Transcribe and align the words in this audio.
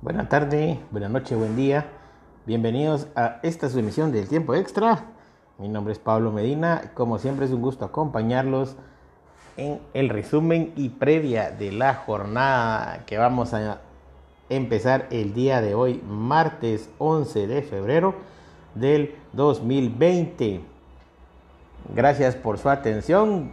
Buenas 0.00 0.28
tardes, 0.28 0.78
buenas 0.92 1.10
noches, 1.10 1.36
buen 1.36 1.56
día. 1.56 1.86
Bienvenidos 2.46 3.08
a 3.16 3.40
esta 3.42 3.66
emisión 3.66 4.12
del 4.12 4.28
Tiempo 4.28 4.54
Extra. 4.54 5.06
Mi 5.58 5.68
nombre 5.68 5.92
es 5.92 5.98
Pablo 5.98 6.30
Medina. 6.30 6.92
Como 6.94 7.18
siempre 7.18 7.46
es 7.46 7.50
un 7.50 7.60
gusto 7.60 7.84
acompañarlos 7.84 8.76
en 9.56 9.80
el 9.94 10.08
resumen 10.08 10.72
y 10.76 10.90
previa 10.90 11.50
de 11.50 11.72
la 11.72 11.94
jornada 11.94 13.06
que 13.06 13.18
vamos 13.18 13.54
a 13.54 13.80
empezar 14.48 15.08
el 15.10 15.34
día 15.34 15.60
de 15.60 15.74
hoy, 15.74 16.00
martes 16.08 16.90
11 16.98 17.48
de 17.48 17.62
febrero 17.62 18.14
del 18.76 19.16
2020. 19.32 20.60
Gracias 21.92 22.36
por 22.36 22.58
su 22.58 22.68
atención. 22.68 23.50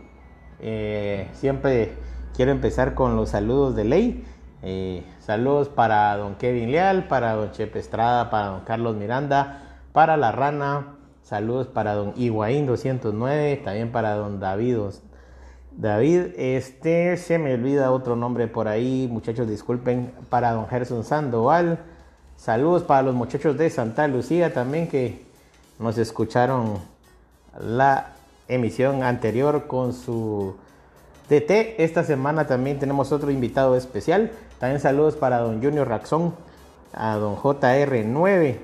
Eh, 0.60 1.28
siempre 1.34 1.96
quiero 2.36 2.52
empezar 2.52 2.94
con 2.94 3.16
los 3.16 3.30
saludos 3.30 3.76
de 3.76 3.84
ley. 3.84 4.26
Eh, 4.62 5.04
saludos 5.20 5.70
para 5.70 6.16
don 6.18 6.36
Kevin 6.36 6.72
Leal, 6.72 7.08
para 7.08 7.34
don 7.34 7.52
Chepe 7.52 7.80
Estrada, 7.80 8.30
para 8.30 8.48
don 8.48 8.62
Carlos 8.62 8.96
Miranda, 8.96 9.80
para 9.94 10.18
la 10.18 10.32
Rana. 10.32 10.96
Saludos 11.24 11.68
para 11.68 11.94
don 11.94 12.14
Higuaín 12.16 12.66
209, 12.66 13.58
también 13.64 13.92
para 13.92 14.16
don 14.16 14.40
David. 14.40 14.78
David, 15.72 16.28
este 16.38 17.18
se 17.18 17.38
me 17.38 17.54
olvida 17.54 17.92
otro 17.92 18.16
nombre 18.16 18.48
por 18.48 18.68
ahí, 18.68 19.10
muchachos 19.12 19.48
disculpen, 19.48 20.12
para 20.30 20.52
don 20.52 20.68
Gerson 20.68 21.04
Sandoval. 21.04 21.80
Saludos 22.38 22.84
para 22.84 23.02
los 23.02 23.16
muchachos 23.16 23.58
de 23.58 23.70
Santa 23.70 24.08
Lucía 24.08 24.54
también 24.54 24.88
que 24.88 25.26
nos 25.80 25.98
escucharon 25.98 26.80
la 27.60 28.14
emisión 28.48 29.04
anterior 29.04 29.68
con 29.68 29.94
su 29.94 30.56
TT. 31.28 31.80
Esta 31.80 32.04
semana 32.04 32.48
también 32.48 32.80
tenemos 32.80 33.12
otro 33.12 33.32
invitado 33.32 33.76
especial. 33.76 34.32
También 34.60 34.80
saludos 34.80 35.16
para 35.16 35.40
don 35.40 35.62
Junior 35.62 35.88
Raxón, 35.88 36.36
a 36.94 37.16
don 37.16 37.36
JR9. 37.36 38.58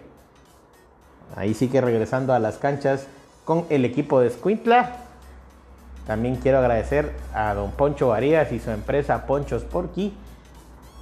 Ahí 1.35 1.53
sí 1.53 1.69
que 1.69 1.81
regresando 1.81 2.33
a 2.33 2.39
las 2.39 2.57
canchas 2.57 3.07
con 3.45 3.65
el 3.69 3.85
equipo 3.85 4.19
de 4.19 4.29
Squintla. 4.29 4.97
También 6.05 6.35
quiero 6.35 6.59
agradecer 6.59 7.13
a 7.33 7.53
don 7.53 7.71
Poncho 7.71 8.09
Varías 8.09 8.51
y 8.51 8.59
su 8.59 8.71
empresa 8.71 9.25
Ponchos 9.27 9.63
Porky, 9.63 10.13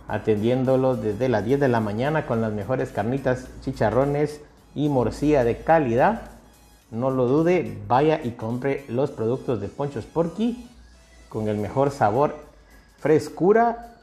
atendiéndolos 0.07 1.01
desde 1.01 1.29
las 1.29 1.45
10 1.45 1.59
de 1.59 1.67
la 1.67 1.79
mañana 1.79 2.25
con 2.25 2.41
las 2.41 2.53
mejores 2.53 2.91
carnitas, 2.91 3.47
chicharrones 3.61 4.41
y 4.75 4.89
morcilla 4.89 5.43
de 5.43 5.57
calidad. 5.57 6.31
No 6.91 7.11
lo 7.11 7.27
dude, 7.27 7.77
vaya 7.87 8.19
y 8.23 8.31
compre 8.31 8.85
los 8.87 9.11
productos 9.11 9.61
de 9.61 9.67
Ponchos 9.67 10.05
Porky 10.05 10.68
con 11.29 11.47
el 11.47 11.57
mejor 11.57 11.91
sabor, 11.91 12.35
frescura, 12.97 13.93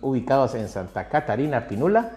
ubicados 0.00 0.54
en 0.54 0.68
Santa 0.68 1.08
Catarina 1.08 1.68
Pinula. 1.68 2.10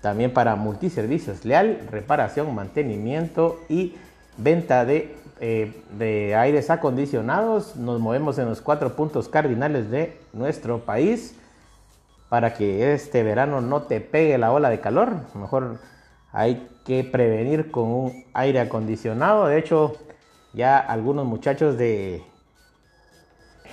También 0.00 0.32
para 0.32 0.56
multiservicios 0.56 1.44
leal, 1.44 1.80
reparación, 1.90 2.54
mantenimiento 2.54 3.60
y 3.68 3.96
venta 4.36 4.84
de, 4.84 5.16
eh, 5.40 5.82
de 5.98 6.36
aires 6.36 6.70
acondicionados. 6.70 7.76
Nos 7.76 8.00
movemos 8.00 8.38
en 8.38 8.46
los 8.46 8.60
cuatro 8.60 8.94
puntos 8.94 9.28
cardinales 9.28 9.90
de 9.90 10.20
nuestro 10.32 10.80
país 10.80 11.34
para 12.28 12.54
que 12.54 12.92
este 12.92 13.22
verano 13.22 13.60
no 13.60 13.82
te 13.82 14.00
pegue 14.00 14.38
la 14.38 14.52
ola 14.52 14.70
de 14.70 14.80
calor. 14.80 15.14
Mejor 15.34 15.78
hay 16.32 16.68
que 16.84 17.02
prevenir 17.02 17.70
con 17.70 17.84
un 17.84 18.24
aire 18.34 18.60
acondicionado. 18.60 19.46
De 19.46 19.58
hecho, 19.58 19.96
ya 20.52 20.78
algunos 20.78 21.26
muchachos 21.26 21.76
de 21.76 22.22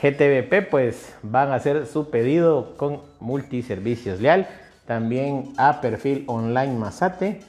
GTVP 0.04 0.70
pues 0.70 1.16
van 1.24 1.54
a 1.54 1.56
hacer 1.56 1.88
su 1.88 2.10
pedido 2.10 2.76
con 2.76 3.00
multiservicios 3.22 4.20
leal. 4.20 4.50
También 4.86 5.54
a 5.56 5.80
perfil 5.80 6.26
online 6.28 6.74
Masate. 6.74 7.40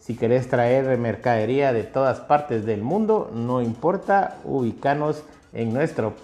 Si 0.00 0.16
querés 0.16 0.48
traer 0.48 0.98
mercadería 0.98 1.72
de 1.72 1.84
todas 1.84 2.18
partes 2.18 2.66
del 2.66 2.82
mundo, 2.82 3.30
no 3.32 3.62
importa, 3.62 4.38
ubicanos 4.42 5.22
en 5.52 5.72
nuestro 5.72 6.14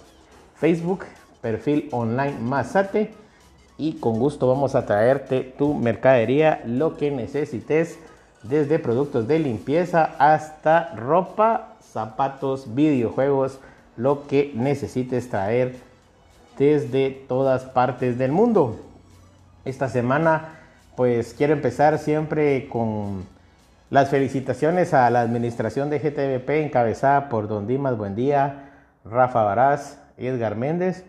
Facebook, 0.55 1.05
perfil 1.39 1.87
online 1.93 2.37
Masate. 2.41 3.13
Y 3.77 3.93
con 3.93 4.19
gusto 4.19 4.49
vamos 4.49 4.75
a 4.75 4.85
traerte 4.85 5.53
tu 5.57 5.73
mercadería, 5.73 6.63
lo 6.65 6.97
que 6.97 7.11
necesites, 7.11 7.97
desde 8.43 8.77
productos 8.77 9.25
de 9.25 9.39
limpieza 9.39 10.15
hasta 10.19 10.93
ropa, 10.95 11.75
zapatos, 11.81 12.75
videojuegos, 12.75 13.59
lo 13.97 14.27
que 14.27 14.51
necesites 14.55 15.29
traer 15.29 15.75
desde 16.57 17.11
todas 17.11 17.63
partes 17.63 18.17
del 18.17 18.31
mundo. 18.31 18.79
Esta 19.65 19.89
semana 19.89 20.59
pues 20.95 21.33
quiero 21.33 21.53
empezar 21.53 21.97
siempre 21.99 22.69
con 22.69 23.25
las 23.89 24.09
felicitaciones 24.09 24.93
a 24.93 25.09
la 25.09 25.21
administración 25.21 25.89
de 25.89 25.99
GTVP 25.99 26.63
encabezada 26.63 27.29
por 27.29 27.47
Don 27.47 27.67
Dimas 27.67 27.97
Buendía, 27.97 28.71
Rafa 29.03 29.43
Baraz, 29.43 29.99
Edgar 30.17 30.55
Méndez, 30.55 31.03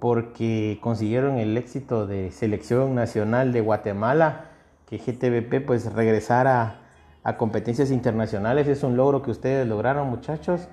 porque 0.00 0.78
consiguieron 0.80 1.38
el 1.38 1.56
éxito 1.56 2.06
de 2.06 2.30
selección 2.30 2.94
nacional 2.94 3.52
de 3.52 3.60
Guatemala, 3.60 4.44
que 4.88 4.98
GTVP 4.98 5.60
pues 5.60 5.92
regresara 5.92 6.76
a 7.24 7.36
competencias 7.36 7.90
internacionales. 7.90 8.68
Es 8.68 8.82
un 8.84 8.96
logro 8.96 9.22
que 9.22 9.32
ustedes 9.32 9.66
lograron 9.66 10.08
muchachos 10.08 10.68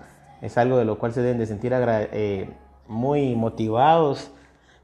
es 0.45 0.57
algo 0.57 0.77
de 0.77 0.85
lo 0.85 0.99
cual 0.99 1.13
se 1.13 1.21
deben 1.21 1.39
de 1.39 1.45
sentir 1.45 1.73
eh, 1.73 2.49
muy 2.87 3.35
motivados 3.35 4.31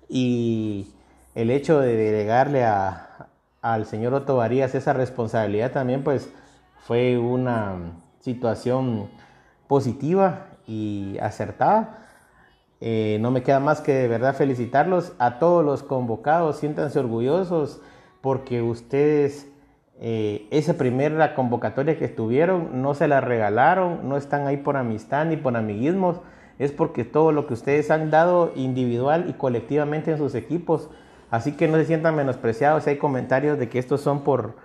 y 0.10 0.88
el 1.36 1.52
hecho 1.52 1.80
de 1.80 1.96
delegarle 1.96 2.66
a, 2.66 3.30
al 3.62 3.86
señor 3.86 4.14
Otto 4.14 4.38
Varías 4.38 4.74
esa 4.74 4.94
responsabilidad 4.94 5.72
también 5.72 6.04
pues 6.04 6.30
fue 6.86 7.18
una 7.18 7.76
situación 8.20 9.10
positiva 9.68 10.48
y 10.68 11.18
acertada. 11.20 12.08
Eh, 12.80 13.20
no 13.22 13.30
me 13.30 13.44
queda 13.44 13.60
más 13.60 13.82
que 13.82 13.94
de 13.94 14.08
verdad 14.08 14.36
felicitarlos 14.36 15.14
a 15.20 15.38
todos 15.38 15.64
los 15.64 15.84
convocados, 15.84 16.58
siéntanse 16.58 16.98
orgullosos 16.98 17.80
porque 18.22 18.64
ustedes 18.64 19.51
eh, 20.04 20.48
esa 20.50 20.74
primera 20.74 21.36
convocatoria 21.36 21.96
que 21.96 22.06
estuvieron 22.06 22.82
no 22.82 22.96
se 22.96 23.08
la 23.08 23.22
regalaron, 23.22 24.10
no 24.10 24.18
están 24.18 24.48
ahí 24.48 24.58
por 24.58 24.76
amistad 24.76 25.26
ni 25.26 25.38
por 25.38 25.56
amiguismos, 25.56 26.18
es 26.58 26.72
porque 26.72 27.04
todo 27.04 27.32
lo 27.32 27.46
que 27.46 27.54
ustedes 27.54 27.92
han 27.92 28.10
dado 28.10 28.52
individual 28.56 29.26
y 29.30 29.34
colectivamente 29.34 30.10
en 30.10 30.18
sus 30.18 30.34
equipos, 30.34 30.90
así 31.30 31.52
que 31.52 31.68
no 31.68 31.78
se 31.78 31.86
sientan 31.86 32.16
menospreciados, 32.16 32.88
hay 32.88 32.98
comentarios 32.98 33.60
de 33.60 33.70
que 33.70 33.78
estos 33.78 34.02
son 34.02 34.24
por 34.24 34.56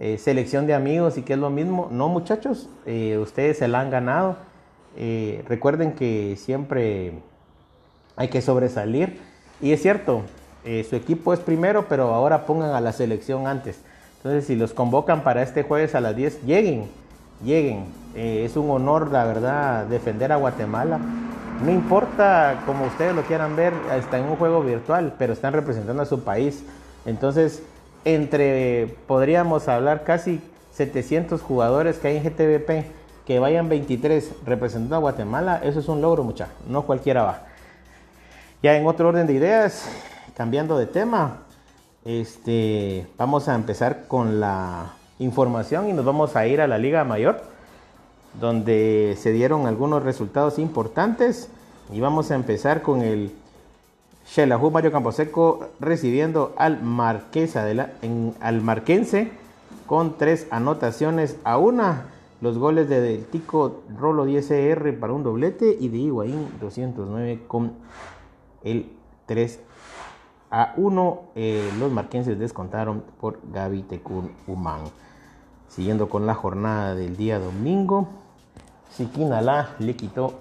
eh, 0.00 0.16
selección 0.16 0.66
de 0.66 0.72
amigos 0.72 1.18
y 1.18 1.22
que 1.22 1.34
es 1.34 1.38
lo 1.38 1.50
mismo, 1.50 1.88
no 1.90 2.08
muchachos, 2.08 2.70
eh, 2.86 3.18
ustedes 3.18 3.58
se 3.58 3.68
la 3.68 3.80
han 3.80 3.90
ganado, 3.90 4.36
recuerden 5.46 5.92
que 5.92 6.34
siempre 6.36 7.12
hay 8.16 8.28
que 8.28 8.40
sobresalir. 8.40 9.20
Y 9.60 9.70
es 9.70 9.80
cierto, 9.80 10.22
su 10.64 10.96
equipo 10.96 11.32
es 11.32 11.38
primero, 11.38 11.86
pero 11.88 12.14
ahora 12.14 12.46
pongan 12.46 12.70
a 12.70 12.80
la 12.80 12.90
selección 12.90 13.46
antes. 13.46 13.84
Entonces, 14.18 14.46
si 14.46 14.56
los 14.56 14.74
convocan 14.74 15.22
para 15.22 15.42
este 15.42 15.62
jueves 15.62 15.94
a 15.94 16.00
las 16.00 16.14
10, 16.16 16.44
lleguen, 16.44 16.88
lleguen. 17.44 17.84
Eh, 18.16 18.44
es 18.44 18.56
un 18.56 18.68
honor, 18.70 19.12
la 19.12 19.24
verdad, 19.24 19.86
defender 19.86 20.32
a 20.32 20.36
Guatemala. 20.36 20.98
No 21.64 21.70
importa 21.70 22.62
como 22.66 22.86
ustedes 22.86 23.14
lo 23.14 23.22
quieran 23.22 23.54
ver, 23.54 23.72
está 23.96 24.18
en 24.18 24.24
un 24.24 24.36
juego 24.36 24.62
virtual, 24.62 25.14
pero 25.18 25.32
están 25.32 25.52
representando 25.52 26.02
a 26.02 26.06
su 26.06 26.24
país. 26.24 26.64
Entonces, 27.06 27.62
entre, 28.04 28.96
podríamos 29.06 29.68
hablar 29.68 30.02
casi 30.02 30.40
700 30.72 31.40
jugadores 31.40 31.98
que 31.98 32.08
hay 32.08 32.16
en 32.16 32.24
GTVP, 32.24 32.86
que 33.24 33.38
vayan 33.38 33.68
23 33.68 34.32
representando 34.46 34.96
a 34.96 34.98
Guatemala, 34.98 35.60
eso 35.62 35.78
es 35.78 35.88
un 35.88 36.00
logro, 36.00 36.24
mucha. 36.24 36.48
No 36.68 36.82
cualquiera 36.82 37.22
va. 37.22 37.42
Ya 38.62 38.76
en 38.76 38.86
otro 38.86 39.08
orden 39.08 39.28
de 39.28 39.34
ideas, 39.34 39.88
cambiando 40.36 40.76
de 40.76 40.86
tema, 40.86 41.38
este, 42.08 43.06
vamos 43.18 43.48
a 43.48 43.54
empezar 43.54 44.06
con 44.08 44.40
la 44.40 44.94
información 45.18 45.90
y 45.90 45.92
nos 45.92 46.06
vamos 46.06 46.36
a 46.36 46.46
ir 46.46 46.62
a 46.62 46.66
la 46.66 46.78
Liga 46.78 47.04
Mayor, 47.04 47.42
donde 48.40 49.14
se 49.18 49.30
dieron 49.30 49.66
algunos 49.66 50.02
resultados 50.02 50.58
importantes. 50.58 51.50
Y 51.92 52.00
vamos 52.00 52.30
a 52.30 52.34
empezar 52.34 52.80
con 52.80 53.02
el 53.02 53.30
Xelajú 54.24 54.70
Mario 54.70 54.90
Camposeco 54.90 55.68
recibiendo 55.80 56.54
al 56.56 56.80
Marquense 56.82 57.52
con 59.86 60.16
tres 60.16 60.46
anotaciones 60.50 61.36
a 61.44 61.58
una. 61.58 62.06
Los 62.40 62.56
goles 62.56 62.88
de 62.88 63.02
Del 63.02 63.26
Tico 63.26 63.82
Rolo 63.98 64.24
10R 64.24 64.98
para 64.98 65.12
un 65.12 65.24
doblete 65.24 65.76
y 65.78 65.88
de 65.88 65.98
Higuaín 65.98 66.48
209 66.58 67.40
con 67.46 67.72
el 68.64 68.92
3 69.26 69.60
a 70.50 70.72
1 70.76 71.22
eh, 71.34 71.70
los 71.78 71.92
marquenses 71.92 72.38
descontaron 72.38 73.02
por 73.20 73.38
Gaby 73.52 73.82
Tecún 73.82 74.32
Humán. 74.46 74.80
Siguiendo 75.68 76.08
con 76.08 76.26
la 76.26 76.34
jornada 76.34 76.94
del 76.94 77.16
día 77.16 77.38
domingo, 77.38 78.08
Siquinalá 78.90 79.76
le 79.78 79.96
quitó 79.96 80.40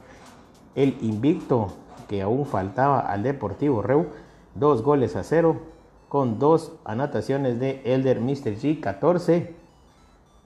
el 0.75 0.97
invicto 1.01 1.73
que 2.07 2.21
aún 2.21 2.45
faltaba 2.45 2.99
al 2.99 3.23
Deportivo 3.23 3.81
Reu, 3.81 4.07
dos 4.55 4.81
goles 4.81 5.15
a 5.15 5.23
cero. 5.23 5.61
con 6.07 6.39
dos 6.39 6.71
anotaciones 6.85 7.59
de 7.59 7.81
Elder 7.83 8.21
Mr. 8.21 8.55
G 8.55 8.79
14 8.79 9.53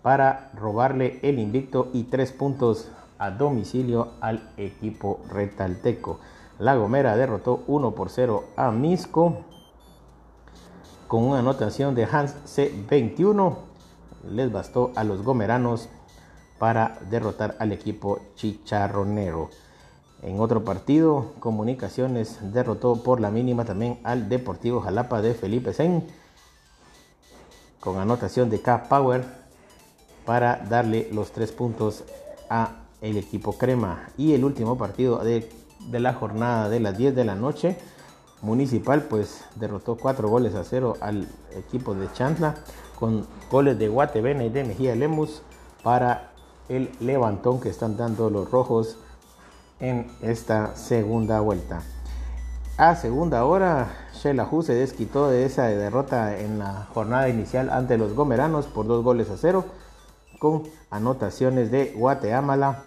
para 0.02 0.50
robarle 0.56 1.20
el 1.22 1.38
invicto 1.38 1.90
y 1.94 2.06
tres 2.06 2.32
puntos 2.32 2.90
a 3.20 3.30
domicilio 3.30 4.08
al 4.22 4.50
equipo 4.58 5.20
retalteco. 5.30 6.20
La 6.58 6.76
Gomera 6.76 7.16
derrotó 7.16 7.64
1 7.68 7.92
por 7.92 8.10
0 8.10 8.44
a 8.56 8.72
Misco 8.72 9.46
con 11.12 11.26
una 11.26 11.40
anotación 11.40 11.94
de 11.94 12.06
Hans 12.06 12.36
C21. 12.46 13.58
Les 14.32 14.50
bastó 14.50 14.94
a 14.96 15.04
los 15.04 15.24
gomeranos 15.24 15.90
para 16.58 17.00
derrotar 17.10 17.58
al 17.60 17.74
equipo 17.74 18.22
chicharronero. 18.36 19.50
En 20.22 20.40
otro 20.40 20.64
partido, 20.64 21.34
Comunicaciones 21.42 22.40
derrotó 22.54 23.04
por 23.04 23.20
la 23.20 23.30
mínima 23.30 23.66
también 23.66 24.00
al 24.06 24.30
Deportivo 24.30 24.80
Jalapa 24.80 25.22
de 25.22 25.34
Felipe 25.34 25.74
Sen 25.74 26.08
con 27.82 27.98
anotación 27.98 28.50
de 28.50 28.62
K 28.62 28.84
Power 28.84 29.26
para 30.26 30.66
darle 30.70 31.10
los 31.12 31.34
tres 31.34 31.52
puntos 31.52 32.06
a 32.50 32.84
el 33.02 33.18
equipo 33.18 33.58
Crema. 33.58 34.08
Y 34.18 34.32
el 34.32 34.46
último 34.46 34.78
partido 34.78 35.18
de, 35.18 35.50
de 35.90 36.00
la 36.00 36.14
jornada 36.14 36.70
de 36.70 36.80
las 36.80 36.98
10 36.98 37.14
de 37.14 37.26
la 37.26 37.36
noche, 37.36 37.76
Municipal 38.42 39.04
pues 39.04 39.44
derrotó 39.56 39.98
cuatro 39.98 40.30
goles 40.30 40.56
a 40.56 40.64
cero 40.64 40.98
al 41.00 41.28
equipo 41.56 41.94
de 41.94 42.12
Chantla 42.14 42.56
con 43.00 43.28
goles 43.52 43.78
de 43.78 43.88
Guatebena 43.88 44.44
y 44.44 44.50
de 44.50 44.64
Mejía 44.64 44.96
Lemus 44.96 45.42
para 45.84 46.32
el 46.70 46.92
levantón 47.00 47.60
que 47.60 47.70
están 47.70 47.98
dando 47.98 48.30
los 48.30 48.50
rojos 48.50 48.98
en 49.80 50.08
esta 50.22 50.76
segunda 50.76 51.40
vuelta. 51.42 51.82
A 52.78 52.96
segunda 52.96 53.46
hora, 53.46 53.90
Shelahu 54.14 54.64
se 54.64 54.74
desquitó 54.74 55.30
de 55.30 55.46
esa 55.46 55.68
derrota 55.68 56.40
en 56.40 56.60
la 56.60 56.88
jornada 56.94 57.30
inicial 57.30 57.70
ante 57.70 57.98
los 57.98 58.14
Gomeranos 58.14 58.66
por 58.66 58.88
dos 58.88 59.04
goles 59.04 59.30
a 59.30 59.38
cero, 59.38 59.66
con 60.40 60.64
anotaciones 60.90 61.70
de 61.70 61.94
Guateamala 61.96 62.86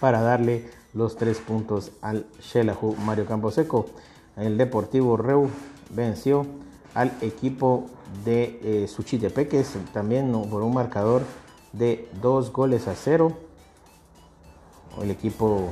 para 0.00 0.22
darle 0.22 0.70
los 0.94 1.16
tres 1.16 1.38
puntos 1.38 1.92
al 2.00 2.26
Shelahu 2.40 2.96
Mario 2.96 3.26
Camposeco. 3.26 3.86
El 4.38 4.56
Deportivo 4.56 5.16
Reu 5.16 5.48
venció 5.90 6.46
al 6.94 7.12
equipo 7.22 7.86
de 8.24 8.60
eh, 8.62 8.86
también 9.92 10.30
por 10.48 10.62
un 10.62 10.74
marcador 10.74 11.22
de 11.72 12.08
dos 12.22 12.52
goles 12.52 12.86
a 12.86 12.94
cero. 12.94 13.32
El 15.02 15.10
equipo, 15.10 15.70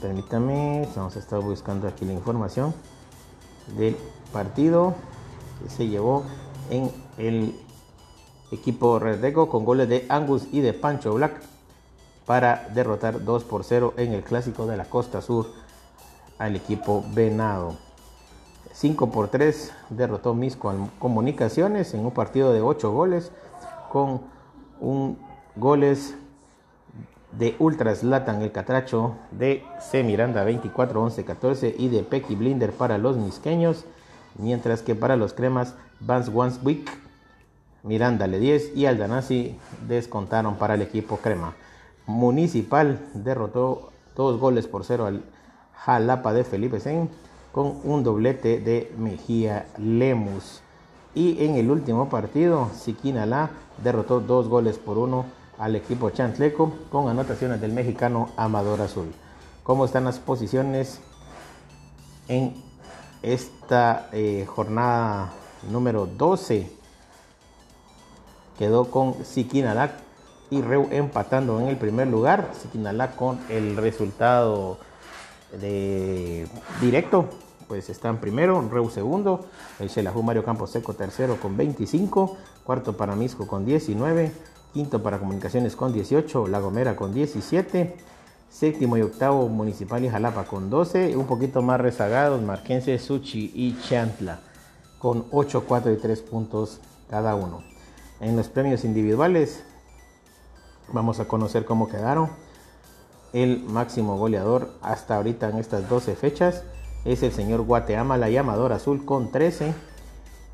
permítame, 0.00 0.88
vamos 0.94 1.16
a 1.16 1.18
buscando 1.38 1.88
aquí 1.88 2.04
la 2.04 2.12
información 2.12 2.72
del 3.76 3.96
partido 4.32 4.94
que 5.62 5.70
se 5.70 5.88
llevó 5.88 6.24
en 6.70 6.92
el 7.18 7.54
equipo 8.52 8.98
Redeco 8.98 9.48
con 9.48 9.64
goles 9.64 9.88
de 9.88 10.06
Angus 10.08 10.44
y 10.52 10.60
de 10.60 10.74
Pancho 10.74 11.14
Black 11.14 11.42
para 12.24 12.68
derrotar 12.72 13.24
2 13.24 13.44
por 13.44 13.64
0 13.64 13.94
en 13.96 14.12
el 14.12 14.22
clásico 14.22 14.66
de 14.66 14.76
la 14.76 14.84
Costa 14.84 15.20
Sur 15.22 15.46
al 16.38 16.56
equipo 16.56 17.04
Venado. 17.14 17.76
5 18.72 19.10
por 19.10 19.28
3 19.28 19.72
derrotó 19.90 20.34
Misco 20.34 20.72
Comunicaciones 20.98 21.94
en 21.94 22.04
un 22.06 22.12
partido 22.12 22.52
de 22.52 22.60
8 22.60 22.92
goles 22.92 23.32
con 23.90 24.20
un 24.80 25.18
goles 25.56 26.14
de 27.32 27.56
Ultras 27.58 28.02
Latan 28.02 28.42
el 28.42 28.52
Catracho, 28.52 29.16
de 29.32 29.64
C 29.80 30.02
Miranda 30.02 30.44
24 30.44 31.02
11 31.02 31.24
14 31.24 31.74
y 31.76 31.88
de 31.88 32.02
Pecky 32.02 32.36
Blinder 32.36 32.72
para 32.72 32.98
los 32.98 33.16
misqueños, 33.16 33.84
mientras 34.36 34.82
que 34.82 34.94
para 34.94 35.16
los 35.16 35.34
cremas 35.34 35.74
Vance 36.00 36.30
Wanswick, 36.30 36.88
Miranda 37.82 38.26
le 38.26 38.38
10 38.38 38.76
y 38.76 38.86
Aldanasi 38.86 39.56
descontaron 39.86 40.56
para 40.56 40.74
el 40.74 40.82
equipo 40.82 41.18
crema. 41.18 41.54
Municipal 42.06 43.00
derrotó 43.14 43.90
dos 44.16 44.40
goles 44.40 44.66
por 44.66 44.84
cero 44.84 45.06
al 45.06 45.22
Jalapa 45.84 46.32
de 46.32 46.44
Felipe 46.44 46.80
Sen 46.80 47.08
con 47.52 47.80
un 47.84 48.04
doblete 48.04 48.60
de 48.60 48.92
Mejía 48.98 49.66
Lemus. 49.78 50.60
Y 51.14 51.44
en 51.44 51.56
el 51.56 51.70
último 51.70 52.08
partido, 52.08 52.70
Siquinalá 52.74 53.50
derrotó 53.82 54.20
dos 54.20 54.48
goles 54.48 54.78
por 54.78 54.98
uno 54.98 55.24
al 55.58 55.74
equipo 55.74 56.10
Chantleco 56.10 56.72
con 56.90 57.08
anotaciones 57.08 57.60
del 57.60 57.72
mexicano 57.72 58.28
Amador 58.36 58.80
Azul. 58.80 59.12
¿Cómo 59.62 59.84
están 59.84 60.04
las 60.04 60.18
posiciones 60.18 61.00
en 62.28 62.54
esta 63.22 64.08
eh, 64.12 64.46
jornada 64.46 65.32
número 65.70 66.06
12? 66.06 66.70
Quedó 68.58 68.90
con 68.90 69.24
Siquinalac 69.24 69.92
y 70.50 70.62
Reu 70.62 70.88
empatando 70.90 71.60
en 71.60 71.68
el 71.68 71.76
primer 71.76 72.08
lugar. 72.08 72.52
Siquinalac 72.60 73.16
con 73.16 73.40
el 73.48 73.76
resultado 73.76 74.78
de 75.52 76.46
directo, 76.80 77.28
pues 77.66 77.90
están 77.90 78.18
primero, 78.18 78.66
Reu 78.70 78.88
segundo, 78.90 79.46
el 79.78 79.90
Xelajú 79.90 80.22
Mario 80.22 80.44
Campos 80.44 80.70
Seco 80.70 80.94
tercero 80.94 81.38
con 81.40 81.56
25, 81.56 82.36
cuarto 82.64 82.96
para 82.96 83.14
Misco 83.14 83.46
con 83.46 83.64
19, 83.64 84.32
quinto 84.72 85.02
para 85.02 85.18
Comunicaciones 85.18 85.76
con 85.76 85.92
18, 85.92 86.48
La 86.48 86.60
Gomera 86.60 86.96
con 86.96 87.12
17, 87.12 87.96
séptimo 88.50 88.96
y 88.96 89.02
octavo 89.02 89.48
Municipal 89.48 90.04
y 90.04 90.08
Jalapa 90.08 90.44
con 90.44 90.70
12, 90.70 91.16
un 91.16 91.26
poquito 91.26 91.62
más 91.62 91.80
rezagados 91.80 92.42
Marquense, 92.42 92.98
Suchi 92.98 93.52
y 93.54 93.78
Chantla 93.82 94.40
con 94.98 95.26
8, 95.30 95.64
4 95.66 95.92
y 95.92 95.96
3 95.96 96.22
puntos 96.22 96.80
cada 97.08 97.34
uno. 97.34 97.62
En 98.20 98.36
los 98.36 98.48
premios 98.48 98.84
individuales 98.84 99.62
vamos 100.92 101.20
a 101.20 101.26
conocer 101.26 101.64
cómo 101.64 101.88
quedaron. 101.88 102.30
El 103.32 103.62
máximo 103.64 104.16
goleador 104.16 104.70
hasta 104.80 105.16
ahorita 105.16 105.50
en 105.50 105.58
estas 105.58 105.88
12 105.88 106.16
fechas 106.16 106.64
es 107.04 107.22
el 107.22 107.30
señor 107.30 107.62
Guateama, 107.62 108.16
la 108.16 108.30
llamadora 108.30 108.76
azul 108.76 109.04
con 109.04 109.30
13. 109.30 109.74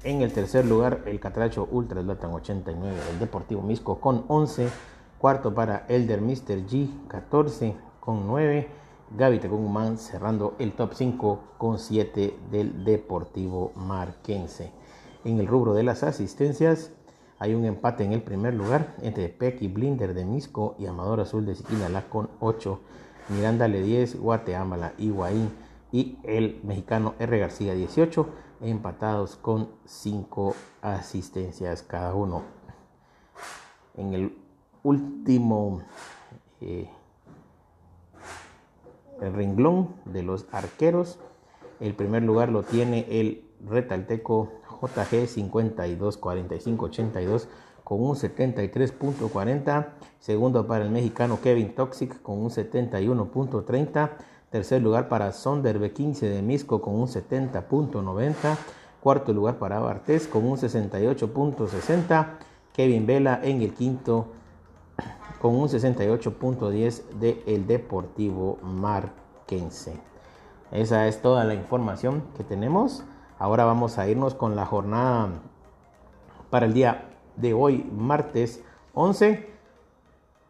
En 0.03 0.23
el 0.23 0.33
tercer 0.33 0.67
lugar, 0.67 1.03
el 1.07 1.21
Catracho 1.21 1.69
Ultra 1.71 2.03
Latan 2.03 2.33
89, 2.33 2.97
el 3.13 3.19
Deportivo 3.21 3.63
Misco 3.63 4.01
con 4.01 4.25
11. 4.27 4.69
Cuarto 5.19 5.55
para 5.55 5.87
Elder 5.89 6.21
Mr. 6.21 6.67
G 6.67 7.07
14 7.07 7.77
con 8.01 8.27
9. 8.27 8.69
Gaby 9.17 9.39
Tecumán 9.39 9.97
cerrando 9.97 10.55
el 10.59 10.73
top 10.73 10.95
5 10.95 11.41
con 11.57 11.79
7 11.79 12.37
del 12.51 12.85
Deportivo 12.85 13.71
Marquense. 13.77 14.73
En 15.25 15.39
el 15.39 15.47
rubro 15.47 15.75
de 15.75 15.85
las 15.85 16.03
asistencias 16.03 16.91
hay 17.45 17.55
un 17.55 17.67
empate 17.67 18.05
en 18.05 18.15
el 18.15 18.23
primer 18.23 18.55
lugar 18.55 18.95
entre 19.03 19.29
Pecky 19.29 19.69
Blinder 19.69 20.15
de 20.15 20.25
Misco 20.25 20.77
y 20.79 20.87
Amador 20.87 21.21
Azul 21.21 21.45
de 21.45 21.55
Siquinala 21.55 22.09
con 22.09 22.31
8. 22.41 22.81
Miranda 23.29 23.69
Le 23.69 23.83
10, 23.83 24.19
Guateámala, 24.19 24.95
Higuaín 24.97 25.51
y 25.93 26.17
el 26.25 26.59
mexicano 26.63 27.15
R. 27.19 27.39
García 27.39 27.75
18 27.75 28.27
empatados 28.63 29.37
con 29.37 29.69
5 29.85 30.55
asistencias 30.81 31.83
cada 31.83 32.15
uno. 32.15 32.45
En 33.99 34.15
el 34.15 34.39
último 34.83 35.83
eh, 36.63 36.89
el 39.21 39.35
renglón 39.35 39.91
de 40.07 40.23
los 40.23 40.47
arqueros, 40.51 41.19
el 41.79 41.95
primer 41.95 42.23
lugar 42.23 42.49
lo 42.49 42.63
tiene 42.63 43.07
el 43.11 43.45
retalteco 43.69 44.51
JG 44.81 45.27
52 45.27 46.17
45 46.17 46.85
82 46.87 47.49
con 47.85 48.01
un 48.01 48.15
73.40. 48.17 49.89
Segundo 50.19 50.67
para 50.67 50.85
el 50.85 50.91
mexicano 50.91 51.41
Kevin 51.41 51.75
Toxic 51.75 52.21
con 52.23 52.39
un 52.39 52.51
71.30. 52.51 54.11
Tercer 54.51 54.83
lugar 54.83 55.09
para 55.09 55.33
Sonderbe 55.33 55.93
15 55.93 56.29
de 56.29 56.43
Misco 56.43 56.81
con 56.81 56.95
un 56.95 57.07
70.90. 57.07 58.57
Cuarto 59.01 59.33
lugar 59.33 59.59
para 59.59 59.81
Bartés 59.81 60.27
con 60.27 60.45
un 60.45 60.57
68.60. 60.57 62.27
Kevin 62.73 63.07
Vela 63.07 63.41
en 63.43 63.63
el 63.63 63.75
quinto 63.75 64.29
con 65.41 65.55
un 65.57 65.69
68.10 65.69 67.03
de 67.21 67.43
el 67.47 67.67
Deportivo 67.67 68.59
Marquense. 68.63 69.93
Esa 70.73 71.07
es 71.07 71.21
toda 71.21 71.45
la 71.45 71.55
información 71.55 72.23
que 72.37 72.45
tenemos. 72.45 73.05
Ahora 73.45 73.67
vamos 73.67 73.99
a 73.99 74.09
irnos 74.09 74.35
con 74.35 74.57
la 74.57 74.65
jornada 74.65 75.29
para 76.49 76.65
el 76.65 76.73
día 76.73 77.11
de 77.37 77.53
hoy, 77.53 77.87
martes 77.95 78.63
11 78.95 79.47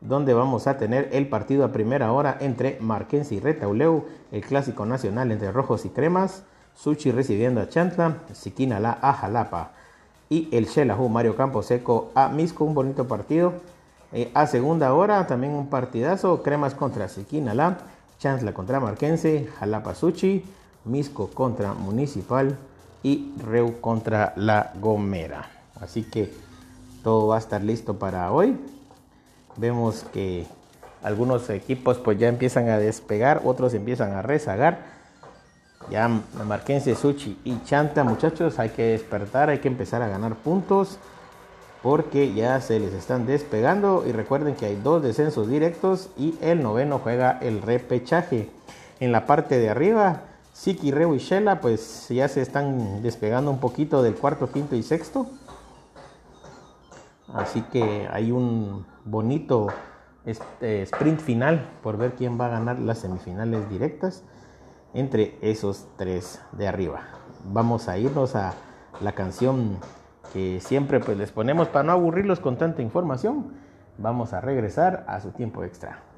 donde 0.00 0.32
vamos 0.32 0.68
a 0.68 0.78
tener 0.78 1.08
el 1.10 1.28
partido 1.28 1.64
a 1.64 1.72
primera 1.72 2.12
hora 2.12 2.38
entre 2.38 2.78
Marquense 2.80 3.34
y 3.34 3.40
Retauleu, 3.40 4.04
el 4.30 4.42
clásico 4.42 4.86
nacional 4.86 5.32
entre 5.32 5.50
rojos 5.50 5.84
y 5.86 5.88
cremas, 5.88 6.44
Suchi 6.76 7.10
recibiendo 7.10 7.60
a 7.60 7.68
Chantla, 7.68 8.18
Siquinala 8.32 8.96
a 9.02 9.12
Jalapa 9.12 9.72
y 10.28 10.48
el 10.56 10.66
Shelahu 10.66 11.08
Mario 11.08 11.34
Camposeco 11.34 12.12
a 12.14 12.28
Misco, 12.28 12.64
un 12.64 12.74
bonito 12.74 13.08
partido. 13.08 13.54
Eh, 14.12 14.30
a 14.34 14.46
segunda 14.46 14.94
hora 14.94 15.26
también 15.26 15.52
un 15.54 15.66
partidazo, 15.66 16.44
cremas 16.44 16.76
contra 16.76 17.08
Siquinala, 17.08 17.76
Chantla 18.20 18.54
contra 18.54 18.78
Marquense, 18.78 19.48
Jalapa 19.58 19.96
Suchi, 19.96 20.44
Misco 20.84 21.26
contra 21.34 21.74
Municipal, 21.74 22.56
y 23.04 23.32
Reu 23.38 23.80
contra 23.80 24.32
La 24.34 24.73
Gomera. 24.80 25.49
Así 25.80 26.02
que 26.02 26.32
todo 27.04 27.28
va 27.28 27.37
a 27.37 27.38
estar 27.38 27.62
listo 27.62 27.99
para 27.99 28.32
hoy. 28.32 28.56
Vemos 29.56 30.04
que 30.12 30.46
algunos 31.04 31.49
equipos 31.50 31.99
pues 31.99 32.18
ya 32.18 32.28
empiezan 32.28 32.68
a 32.70 32.78
despegar, 32.78 33.42
otros 33.44 33.75
empiezan 33.75 34.14
a 34.14 34.23
rezagar. 34.23 34.78
Ya 35.90 36.08
Marquense, 36.08 36.94
Suchi 36.96 37.38
y 37.44 37.62
Chanta, 37.64 38.04
muchachos, 38.04 38.58
hay 38.58 38.70
que 38.70 38.82
despertar, 38.82 39.50
hay 39.50 39.58
que 39.58 39.68
empezar 39.68 40.00
a 40.00 40.08
ganar 40.08 40.34
puntos 40.34 40.99
porque 41.82 42.32
ya 42.32 42.58
se 42.62 42.80
les 42.80 42.94
están 42.94 43.26
despegando 43.26 44.04
y 44.06 44.12
recuerden 44.12 44.54
que 44.54 44.64
hay 44.64 44.76
dos 44.76 45.02
descensos 45.02 45.46
directos 45.50 46.08
y 46.16 46.34
el 46.40 46.62
noveno 46.62 46.99
juega 46.99 47.38
el 47.42 47.61
repechaje. 47.61 48.49
En 48.99 49.12
la 49.12 49.26
parte 49.26 49.58
de 49.58 49.68
arriba, 49.68 50.23
Siki, 50.54 50.92
Reu 50.92 51.16
y 51.16 51.18
Shela 51.18 51.61
pues 51.61 52.08
ya 52.08 52.28
se 52.28 52.40
están 52.40 53.02
despegando 53.02 53.50
un 53.50 53.58
poquito 53.58 54.04
del 54.04 54.14
cuarto, 54.14 54.50
quinto 54.52 54.76
y 54.76 54.84
sexto. 54.84 55.26
Así 57.34 57.62
que 57.62 58.08
hay 58.12 58.30
un 58.30 58.87
bonito 59.04 59.66
este, 60.25 60.82
sprint 60.82 61.20
final 61.20 61.68
por 61.82 61.99
ver 61.99 62.14
quién 62.14 62.40
va 62.40 62.46
a 62.46 62.50
ganar 62.50 62.78
las 62.78 62.99
semifinales 62.99 63.68
directas 63.68 64.23
entre 64.94 65.37
esos 65.42 65.88
tres 65.96 66.40
de 66.52 66.68
arriba. 66.68 67.00
Vamos 67.46 67.88
a 67.88 67.99
irnos 67.99 68.37
a 68.37 68.54
la 69.00 69.11
canción 69.11 69.78
que 70.32 70.61
siempre 70.61 71.00
pues 71.00 71.18
les 71.18 71.32
ponemos 71.32 71.66
para 71.66 71.82
no 71.82 71.92
aburrirlos 71.92 72.38
con 72.38 72.58
tanta 72.58 72.80
información. 72.80 73.54
Vamos 73.99 74.32
a 74.32 74.40
regresar 74.40 75.04
a 75.08 75.20
su 75.20 75.32
tiempo 75.32 75.64
extra. 75.64 76.13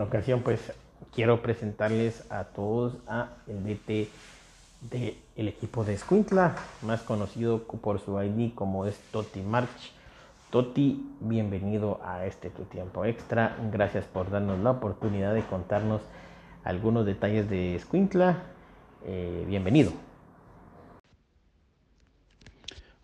Esta 0.00 0.08
ocasión 0.08 0.40
pues 0.40 0.72
quiero 1.14 1.42
presentarles 1.42 2.24
a 2.32 2.44
todos 2.44 2.94
a 3.06 3.34
el 3.46 3.62
DT 3.62 4.08
del 4.90 5.48
equipo 5.48 5.84
de 5.84 5.92
Escuintla, 5.92 6.56
más 6.80 7.02
conocido 7.02 7.64
por 7.64 8.00
su 8.00 8.18
ID 8.22 8.54
como 8.54 8.86
es 8.86 8.98
Toti 9.12 9.42
March. 9.42 9.92
Toti, 10.48 11.06
bienvenido 11.20 12.00
a 12.02 12.24
este 12.24 12.48
tu 12.48 12.62
tiempo 12.62 13.04
extra. 13.04 13.58
Gracias 13.70 14.06
por 14.06 14.30
darnos 14.30 14.58
la 14.60 14.70
oportunidad 14.70 15.34
de 15.34 15.42
contarnos 15.42 16.00
algunos 16.64 17.04
detalles 17.04 17.50
de 17.50 17.74
Escuintla. 17.74 18.44
Eh, 19.04 19.44
bienvenido. 19.46 19.92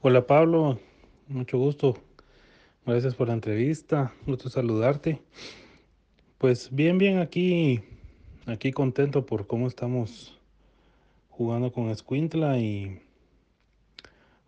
Hola 0.00 0.26
Pablo, 0.26 0.78
mucho 1.28 1.58
gusto. 1.58 1.94
Gracias 2.86 3.14
por 3.14 3.28
la 3.28 3.34
entrevista. 3.34 4.14
Gusto 4.24 4.48
saludarte. 4.48 5.20
Pues 6.38 6.68
bien, 6.70 6.98
bien, 6.98 7.18
aquí, 7.18 7.82
aquí 8.44 8.70
contento 8.70 9.24
por 9.24 9.46
cómo 9.46 9.66
estamos 9.66 10.38
jugando 11.30 11.72
con 11.72 11.88
Escuintla 11.88 12.58
y 12.58 13.00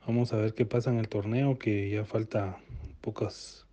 vamos 0.06 0.34
a 0.34 0.36
ver 0.36 0.52
qué 0.52 0.66
pasa 0.66 0.90
en 0.90 0.98
el 0.98 1.08
torneo, 1.08 1.58
que 1.58 1.88
ya 1.88 2.04
falta 2.04 2.58
pocas, 3.00 3.66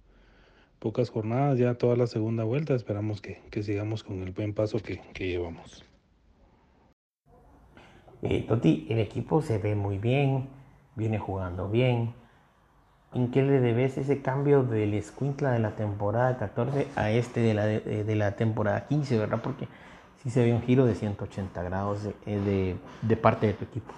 pocas 0.80 1.10
jornadas, 1.10 1.60
ya 1.60 1.74
toda 1.74 1.98
la 1.98 2.08
segunda 2.08 2.46
vuelta, 2.46 2.74
esperamos 2.74 3.20
que, 3.20 3.42
sigamos 3.62 4.02
con 4.02 4.24
el 4.24 4.32
buen 4.32 4.54
paso 4.54 4.80
que, 4.80 5.02
llevamos. 5.20 5.84
Eh, 8.22 8.46
Toti, 8.48 8.88
el 8.90 9.00
equipo 9.00 9.42
se 9.42 9.58
ve 9.58 9.76
muy 9.76 9.98
bien, 9.98 10.48
viene 10.96 11.20
jugando 11.20 11.70
bien, 11.70 12.14
¿En 13.16 13.32
qué 13.32 13.44
le 13.44 13.62
debes 13.62 13.98
ese 13.98 14.22
cambio 14.22 14.64
del 14.64 14.94
Escuintla 14.94 15.54
de 15.54 15.60
la 15.60 15.72
temporada 15.78 16.38
14 16.38 16.86
a 16.98 17.12
este 17.12 17.40
de 17.40 17.54
la, 17.54 17.66
de, 17.66 18.16
la 18.16 18.36
temporada 18.36 18.88
15, 18.88 19.18
verdad? 19.18 19.40
Porque 19.42 19.70
sí 20.22 20.30
se 20.30 20.44
ve 20.44 20.54
un 20.54 20.62
giro 20.62 20.86
de 20.86 20.96
180 20.96 21.64
grados 21.64 22.04
de, 22.04 22.76
de, 23.02 23.16
parte 23.16 23.48
de 23.48 23.54
tu 23.54 23.64
equipo. 23.64 23.94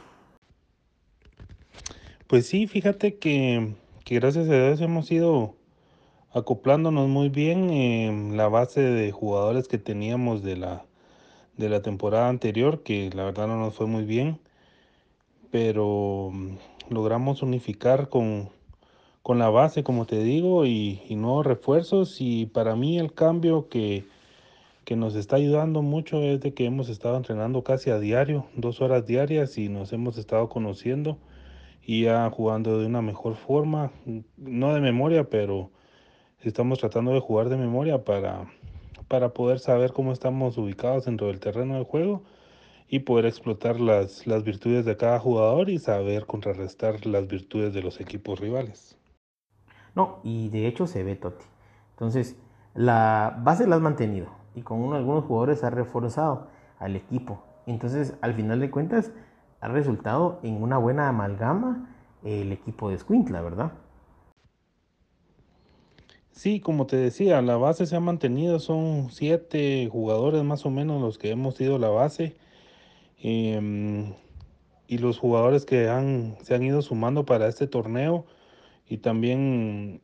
Pues 2.27 2.45
sí, 2.45 2.67
fíjate 2.67 3.17
que, 3.17 3.73
que 4.05 4.15
gracias 4.19 4.47
a 4.49 4.53
Dios 4.53 4.81
hemos 4.81 5.11
ido 5.11 5.55
acoplándonos 6.31 7.07
muy 7.07 7.29
bien 7.29 7.71
en 7.71 8.37
la 8.37 8.49
base 8.49 8.81
de 8.81 9.11
jugadores 9.11 9.67
que 9.67 9.79
teníamos 9.79 10.43
de 10.43 10.57
la, 10.57 10.85
de 11.57 11.69
la 11.69 11.81
temporada 11.81 12.29
anterior, 12.29 12.83
que 12.83 13.09
la 13.15 13.23
verdad 13.23 13.47
no 13.47 13.57
nos 13.57 13.73
fue 13.73 13.87
muy 13.87 14.05
bien, 14.05 14.39
pero 15.49 16.29
mm, 16.31 16.57
logramos 16.89 17.41
unificar 17.41 18.09
con, 18.09 18.55
con 19.27 19.39
la 19.39 19.49
base, 19.49 19.83
como 19.83 20.05
te 20.05 20.23
digo, 20.23 20.65
y, 20.65 21.01
nuevos 21.09 21.45
refuerzos. 21.45 22.21
Y 22.21 22.45
para 22.45 22.77
mí 22.77 22.97
el 22.97 23.11
cambio 23.13 23.67
que, 23.67 24.05
que 24.85 24.95
nos 24.95 25.15
está 25.15 25.35
ayudando 25.35 25.81
mucho 25.81 26.21
es 26.21 26.39
de 26.39 26.53
que 26.53 26.63
hemos 26.63 26.87
estado 26.87 27.17
entrenando 27.17 27.61
casi 27.61 27.89
a 27.89 27.99
diario, 27.99 28.45
dos 28.55 28.79
horas 28.79 29.05
diarias, 29.05 29.57
y 29.57 29.67
nos 29.67 29.91
hemos 29.91 30.17
estado 30.17 30.47
conociendo 30.47 31.17
y 31.85 32.03
ya 32.03 32.29
jugando 32.29 32.79
de 32.79 32.85
una 32.85 33.01
mejor 33.01 33.35
forma, 33.35 33.91
no 34.37 34.73
de 34.73 34.79
memoria, 34.79 35.25
pero 35.29 35.71
estamos 36.39 36.79
tratando 36.79 37.11
de 37.11 37.19
jugar 37.19 37.49
de 37.49 37.57
memoria 37.57 38.05
para, 38.05 38.49
para 39.09 39.33
poder 39.33 39.59
saber 39.59 39.91
cómo 39.91 40.13
estamos 40.13 40.57
ubicados 40.57 41.03
dentro 41.03 41.27
del 41.27 41.41
terreno 41.41 41.77
de 41.77 41.83
juego 41.83 42.23
y 42.87 42.99
poder 42.99 43.25
explotar 43.25 43.81
las, 43.81 44.25
las 44.25 44.45
virtudes 44.45 44.85
de 44.85 44.95
cada 44.95 45.19
jugador 45.19 45.69
y 45.69 45.79
saber 45.79 46.25
contrarrestar 46.25 47.05
las 47.05 47.27
virtudes 47.27 47.73
de 47.73 47.81
los 47.81 47.99
equipos 47.99 48.39
rivales. 48.39 48.97
No, 49.97 50.19
y 50.21 50.49
de 50.49 50.67
hecho 50.67 50.85
se 50.85 51.03
ve 51.03 51.15
Totti. 51.15 51.43
Entonces, 51.93 52.35
la 52.75 53.35
base 53.43 53.65
la 53.65 53.77
has 53.77 53.81
mantenido 53.81 54.27
y 54.53 54.61
con 54.61 54.93
algunos 54.93 55.25
jugadores 55.25 55.63
ha 55.63 55.71
reforzado 55.71 56.49
al 56.77 56.95
equipo. 56.95 57.41
Entonces, 57.65 58.13
al 58.21 58.35
final 58.35 58.59
de 58.59 58.69
cuentas, 58.69 59.11
ha 59.59 59.69
resultado 59.69 60.39
en 60.43 60.61
una 60.61 60.77
buena 60.77 61.09
amalgama 61.09 61.89
el 62.23 62.51
equipo 62.51 62.91
de 62.91 62.99
Squintla, 62.99 63.41
¿verdad? 63.41 63.71
Sí, 66.29 66.59
como 66.59 66.85
te 66.85 66.97
decía, 66.97 67.41
la 67.41 67.57
base 67.57 67.87
se 67.87 67.95
ha 67.95 67.99
mantenido, 67.99 68.59
son 68.59 69.09
siete 69.09 69.89
jugadores 69.91 70.43
más 70.43 70.63
o 70.67 70.69
menos 70.69 71.01
los 71.01 71.17
que 71.17 71.31
hemos 71.31 71.55
sido 71.55 71.79
la 71.79 71.89
base. 71.89 72.37
Em, 73.17 74.13
y 74.87 74.99
los 74.99 75.17
jugadores 75.17 75.65
que 75.65 75.85
se 76.43 76.53
han 76.53 76.63
ido 76.63 76.83
sumando 76.83 77.25
para 77.25 77.47
este 77.47 77.65
torneo 77.65 78.27
y 78.89 78.97
también 78.97 80.01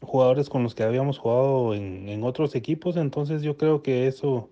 jugadores 0.00 0.48
con 0.48 0.62
los 0.62 0.74
que 0.74 0.82
habíamos 0.82 1.18
jugado 1.18 1.74
en, 1.74 2.22
otros 2.24 2.54
equipos, 2.54 2.96
entonces 2.96 3.42
yo 3.42 3.56
creo 3.56 3.82
que 3.82 4.06
eso 4.06 4.50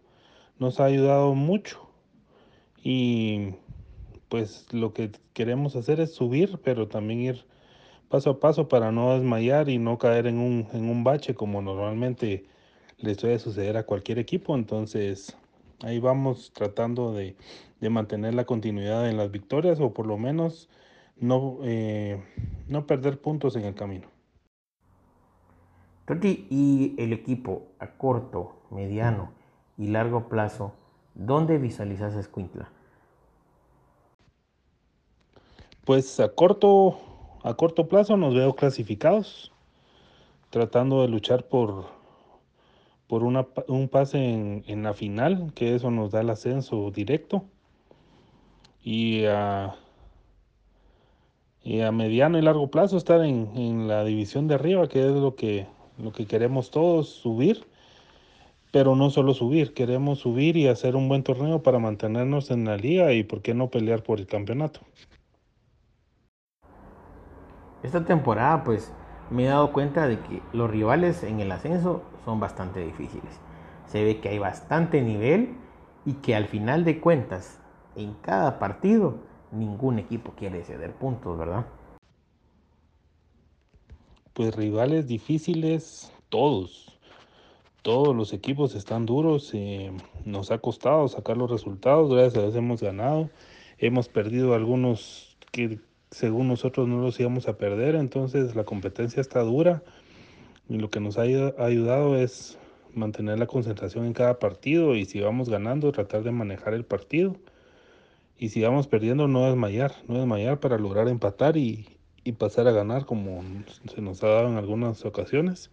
nos 0.58 0.80
ha 0.80 0.84
ayudado 0.84 1.34
mucho. 1.34 1.88
Y 2.82 3.54
pues 4.28 4.66
lo 4.72 4.92
que 4.92 5.10
queremos 5.32 5.76
hacer 5.76 6.00
es 6.00 6.14
subir, 6.14 6.58
pero 6.62 6.88
también 6.88 7.20
ir 7.20 7.44
paso 8.08 8.30
a 8.30 8.40
paso 8.40 8.68
para 8.68 8.92
no 8.92 9.14
desmayar 9.14 9.68
y 9.68 9.78
no 9.78 9.98
caer 9.98 10.26
en 10.26 10.38
un, 10.38 10.66
en 10.72 10.88
un 10.88 11.04
bache 11.04 11.34
como 11.34 11.60
normalmente 11.62 12.46
le 12.98 13.14
suele 13.14 13.38
suceder 13.38 13.76
a 13.76 13.84
cualquier 13.84 14.18
equipo, 14.18 14.54
entonces 14.54 15.36
ahí 15.82 16.00
vamos 16.00 16.52
tratando 16.54 17.12
de, 17.12 17.36
de 17.80 17.90
mantener 17.90 18.34
la 18.34 18.44
continuidad 18.44 19.08
en 19.08 19.16
las 19.16 19.30
victorias 19.30 19.78
o 19.80 19.92
por 19.92 20.06
lo 20.06 20.18
menos 20.18 20.68
no, 21.20 21.58
eh, 21.62 22.22
no 22.68 22.86
perder 22.86 23.20
puntos 23.20 23.56
en 23.56 23.64
el 23.64 23.74
camino. 23.74 24.08
Toti, 26.06 26.46
y 26.48 26.94
el 26.98 27.12
equipo 27.12 27.68
a 27.78 27.88
corto, 27.88 28.56
mediano 28.70 29.30
y 29.76 29.88
largo 29.88 30.28
plazo, 30.28 30.72
¿dónde 31.14 31.58
visualizas 31.58 32.14
a 32.14 32.20
Escuintla? 32.20 32.70
Pues 35.84 36.18
a 36.20 36.30
corto, 36.30 36.98
a 37.42 37.54
corto 37.54 37.88
plazo 37.88 38.16
nos 38.16 38.34
veo 38.34 38.54
clasificados, 38.54 39.52
tratando 40.50 41.02
de 41.02 41.08
luchar 41.08 41.46
por, 41.48 41.86
por 43.06 43.22
una, 43.22 43.46
un 43.68 43.88
pase 43.88 44.18
en, 44.18 44.64
en, 44.66 44.82
la 44.82 44.94
final, 44.94 45.52
que 45.54 45.74
eso 45.74 45.90
nos 45.90 46.10
da 46.10 46.22
el 46.22 46.30
ascenso 46.30 46.90
directo. 46.90 47.44
Y 48.82 49.26
a 49.26 49.74
y 51.62 51.80
a 51.80 51.92
mediano 51.92 52.38
y 52.38 52.42
largo 52.42 52.70
plazo 52.70 52.96
estar 52.96 53.22
en, 53.22 53.50
en, 53.56 53.88
la 53.88 54.04
división 54.04 54.48
de 54.48 54.54
arriba, 54.54 54.88
que 54.88 55.06
es 55.06 55.12
lo 55.12 55.34
que, 55.34 55.66
lo 55.98 56.12
que 56.12 56.26
queremos 56.26 56.70
todos, 56.70 57.08
subir. 57.08 57.66
Pero 58.70 58.96
no 58.96 59.10
solo 59.10 59.32
subir, 59.32 59.72
queremos 59.72 60.18
subir 60.18 60.56
y 60.56 60.68
hacer 60.68 60.94
un 60.94 61.08
buen 61.08 61.22
torneo 61.22 61.62
para 61.62 61.78
mantenernos 61.78 62.50
en 62.50 62.66
la 62.66 62.76
liga 62.76 63.12
y 63.12 63.22
por 63.22 63.40
qué 63.40 63.54
no 63.54 63.68
pelear 63.68 64.02
por 64.02 64.18
el 64.18 64.26
campeonato. 64.26 64.80
Esta 67.82 68.04
temporada 68.04 68.64
pues 68.64 68.92
me 69.30 69.44
he 69.44 69.48
dado 69.48 69.72
cuenta 69.72 70.06
de 70.06 70.18
que 70.20 70.42
los 70.52 70.70
rivales 70.70 71.22
en 71.22 71.40
el 71.40 71.52
ascenso 71.52 72.02
son 72.24 72.40
bastante 72.40 72.84
difíciles. 72.84 73.40
Se 73.86 74.04
ve 74.04 74.20
que 74.20 74.28
hay 74.28 74.38
bastante 74.38 75.00
nivel 75.00 75.56
y 76.04 76.14
que 76.14 76.34
al 76.34 76.46
final 76.46 76.84
de 76.84 77.00
cuentas 77.00 77.60
en 77.96 78.14
cada 78.14 78.58
partido 78.58 79.27
ningún 79.52 79.98
equipo 79.98 80.32
quiere 80.32 80.62
ceder 80.64 80.92
puntos, 80.92 81.38
¿verdad? 81.38 81.66
Pues 84.32 84.54
rivales 84.54 85.06
difíciles, 85.06 86.12
todos. 86.28 86.98
Todos 87.82 88.14
los 88.14 88.32
equipos 88.32 88.74
están 88.74 89.06
duros. 89.06 89.52
Nos 90.24 90.50
ha 90.50 90.58
costado 90.58 91.08
sacar 91.08 91.36
los 91.36 91.50
resultados. 91.50 92.12
Gracias 92.12 92.36
a 92.36 92.42
Dios 92.42 92.56
hemos 92.56 92.82
ganado. 92.82 93.30
Hemos 93.78 94.08
perdido 94.08 94.54
algunos 94.54 95.36
que 95.52 95.80
según 96.10 96.48
nosotros 96.48 96.86
no 96.86 97.00
los 97.00 97.18
íbamos 97.18 97.48
a 97.48 97.56
perder. 97.56 97.94
Entonces 97.94 98.54
la 98.54 98.64
competencia 98.64 99.20
está 99.20 99.40
dura. 99.40 99.82
Y 100.68 100.78
lo 100.78 100.90
que 100.90 101.00
nos 101.00 101.18
ha 101.18 101.22
ayudado 101.22 102.16
es 102.16 102.58
mantener 102.94 103.38
la 103.38 103.46
concentración 103.46 104.04
en 104.04 104.12
cada 104.12 104.38
partido. 104.38 104.94
Y 104.94 105.04
si 105.04 105.20
vamos 105.20 105.48
ganando, 105.48 105.90
tratar 105.92 106.22
de 106.22 106.30
manejar 106.30 106.74
el 106.74 106.84
partido 106.84 107.36
y 108.38 108.50
si 108.50 108.62
vamos 108.62 108.86
perdiendo 108.86 109.26
no 109.26 109.46
desmayar, 109.46 109.92
no 110.06 110.18
desmayar 110.18 110.60
para 110.60 110.78
lograr 110.78 111.08
empatar 111.08 111.56
y, 111.56 111.86
pasar 112.36 112.68
a 112.68 112.72
ganar 112.72 113.06
como 113.06 113.42
se 113.86 114.02
nos 114.02 114.22
ha 114.22 114.28
dado 114.28 114.48
en 114.48 114.58
algunas 114.58 115.06
ocasiones. 115.06 115.70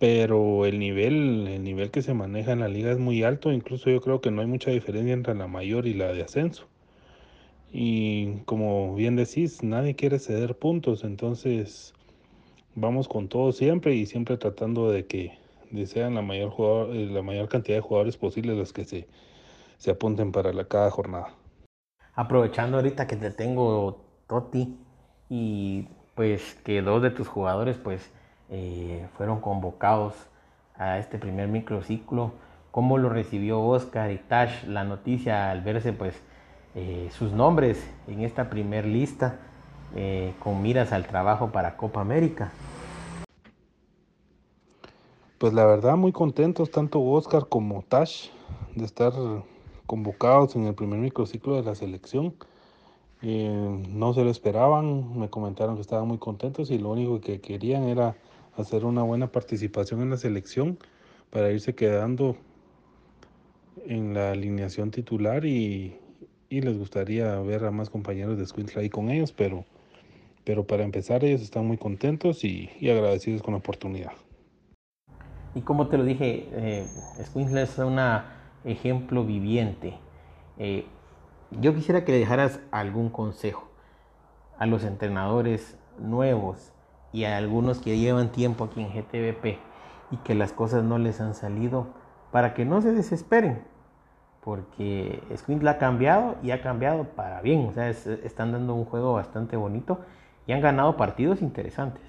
Pero 0.00 0.66
el 0.66 0.80
nivel, 0.80 1.46
el 1.46 1.62
nivel 1.62 1.92
que 1.92 2.02
se 2.02 2.14
maneja 2.14 2.50
en 2.50 2.60
la 2.60 2.68
liga 2.68 2.90
es 2.90 2.98
muy 2.98 3.22
alto, 3.22 3.52
incluso 3.52 3.88
yo 3.88 4.00
creo 4.00 4.20
que 4.20 4.32
no 4.32 4.40
hay 4.40 4.48
mucha 4.48 4.72
diferencia 4.72 5.14
entre 5.14 5.36
la 5.36 5.46
mayor 5.46 5.86
y 5.86 5.94
la 5.94 6.12
de 6.12 6.22
ascenso. 6.22 6.66
Y 7.72 8.38
como 8.44 8.96
bien 8.96 9.14
decís, 9.14 9.62
nadie 9.62 9.94
quiere 9.94 10.18
ceder 10.18 10.56
puntos, 10.56 11.04
entonces 11.04 11.94
vamos 12.74 13.06
con 13.06 13.28
todo 13.28 13.52
siempre 13.52 13.94
y 13.94 14.06
siempre 14.06 14.36
tratando 14.38 14.90
de 14.90 15.06
que 15.06 15.38
sean 15.86 16.16
la 16.16 16.22
mayor, 16.22 16.50
jugador, 16.50 16.96
eh, 16.96 17.06
la 17.06 17.22
mayor 17.22 17.48
cantidad 17.48 17.76
de 17.76 17.82
jugadores 17.82 18.16
posibles 18.16 18.56
los 18.56 18.72
que 18.72 18.84
se, 18.84 19.06
se 19.78 19.92
apunten 19.92 20.32
para 20.32 20.52
la, 20.52 20.64
cada 20.64 20.90
jornada 20.90 21.36
aprovechando 22.14 22.76
ahorita 22.76 23.06
que 23.06 23.16
te 23.16 23.30
tengo 23.30 24.04
Toti 24.26 24.78
y 25.28 25.88
pues 26.14 26.54
que 26.64 26.82
dos 26.82 27.02
de 27.02 27.10
tus 27.10 27.28
jugadores 27.28 27.78
pues 27.78 28.10
eh, 28.50 29.06
fueron 29.16 29.40
convocados 29.40 30.14
a 30.76 30.98
este 30.98 31.18
primer 31.18 31.48
microciclo, 31.48 32.32
¿cómo 32.70 32.98
lo 32.98 33.08
recibió 33.08 33.62
Oscar 33.62 34.10
y 34.10 34.18
Tash 34.18 34.64
la 34.64 34.84
noticia 34.84 35.50
al 35.50 35.62
verse 35.62 35.92
pues 35.92 36.14
eh, 36.74 37.08
sus 37.12 37.32
nombres 37.32 37.82
en 38.08 38.22
esta 38.22 38.50
primer 38.50 38.86
lista 38.86 39.38
eh, 39.94 40.34
con 40.38 40.62
miras 40.62 40.92
al 40.92 41.06
trabajo 41.06 41.50
para 41.50 41.76
Copa 41.76 42.00
América? 42.00 42.50
Pues 45.38 45.52
la 45.52 45.66
verdad 45.66 45.96
muy 45.96 46.12
contentos 46.12 46.70
tanto 46.70 47.02
Oscar 47.02 47.46
como 47.48 47.82
Tash 47.82 48.28
de 48.74 48.84
estar 48.84 49.12
convocados 49.92 50.56
en 50.56 50.64
el 50.64 50.74
primer 50.74 51.00
microciclo 51.00 51.56
de 51.56 51.64
la 51.64 51.74
selección. 51.74 52.34
Eh, 53.20 53.84
no 53.90 54.14
se 54.14 54.24
lo 54.24 54.30
esperaban, 54.30 55.18
me 55.18 55.28
comentaron 55.28 55.74
que 55.74 55.82
estaban 55.82 56.08
muy 56.08 56.16
contentos 56.16 56.70
y 56.70 56.78
lo 56.78 56.92
único 56.92 57.20
que 57.20 57.42
querían 57.42 57.82
era 57.82 58.16
hacer 58.56 58.86
una 58.86 59.02
buena 59.02 59.30
participación 59.30 60.00
en 60.00 60.08
la 60.08 60.16
selección 60.16 60.78
para 61.28 61.52
irse 61.52 61.74
quedando 61.74 62.38
en 63.84 64.14
la 64.14 64.30
alineación 64.30 64.90
titular 64.90 65.44
y, 65.44 65.98
les 66.48 66.78
gustaría 66.78 67.38
ver 67.40 67.66
a 67.66 67.70
más 67.70 67.90
compañeros 67.90 68.38
de 68.38 68.46
Squintla 68.46 68.80
ahí 68.80 68.88
con 68.88 69.10
ellos, 69.10 69.30
pero, 69.30 69.66
pero 70.42 70.66
para 70.66 70.84
empezar 70.84 71.22
ellos 71.22 71.42
están 71.42 71.66
muy 71.66 71.76
contentos 71.76 72.44
y, 72.44 72.70
agradecidos 72.80 73.42
con 73.42 73.52
la 73.52 73.58
oportunidad. 73.58 74.12
Y 75.54 75.60
como 75.60 75.88
te 75.88 75.98
lo 75.98 76.04
dije, 76.04 76.48
eh, 76.50 76.86
es 77.20 77.78
una 77.78 78.41
ejemplo 78.64 79.24
viviente. 79.24 79.98
Eh, 80.58 80.86
yo 81.50 81.74
quisiera 81.74 82.04
que 82.04 82.12
le 82.12 82.18
dejaras 82.18 82.60
algún 82.70 83.10
consejo 83.10 83.68
a 84.58 84.66
los 84.66 84.84
entrenadores 84.84 85.78
nuevos 85.98 86.72
y 87.12 87.24
a 87.24 87.36
algunos 87.36 87.80
que 87.80 87.98
llevan 87.98 88.32
tiempo 88.32 88.64
aquí 88.64 88.80
en 88.80 88.88
GTVP 88.88 89.58
y 90.10 90.16
que 90.18 90.34
las 90.34 90.52
cosas 90.52 90.84
no 90.84 90.98
les 90.98 91.20
han 91.20 91.34
salido 91.34 91.88
para 92.30 92.54
que 92.54 92.64
no 92.64 92.80
se 92.80 92.92
desesperen 92.92 93.72
porque 94.44 95.22
Squint 95.36 95.64
ha 95.66 95.78
cambiado 95.78 96.36
y 96.42 96.50
ha 96.50 96.62
cambiado 96.62 97.04
para 97.04 97.40
bien, 97.40 97.66
o 97.66 97.72
sea, 97.72 97.88
están 97.88 98.52
dando 98.52 98.74
un 98.74 98.84
juego 98.84 99.12
bastante 99.12 99.56
bonito 99.56 100.00
y 100.46 100.52
han 100.52 100.60
ganado 100.60 100.96
partidos 100.96 101.42
interesantes. 101.42 102.02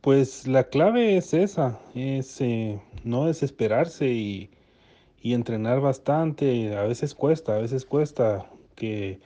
Pues 0.00 0.46
la 0.46 0.64
clave 0.64 1.16
es 1.16 1.34
esa, 1.34 1.80
es 1.94 2.40
eh, 2.40 2.80
no 3.04 3.26
desesperarse 3.26 4.08
y, 4.08 4.50
entrenar 5.22 5.80
bastante. 5.80 6.74
A 6.76 6.84
veces 6.84 7.14
cuesta, 7.14 7.56
a 7.56 7.58
veces 7.58 7.84
cuesta 7.84 8.50
que, 8.76 9.20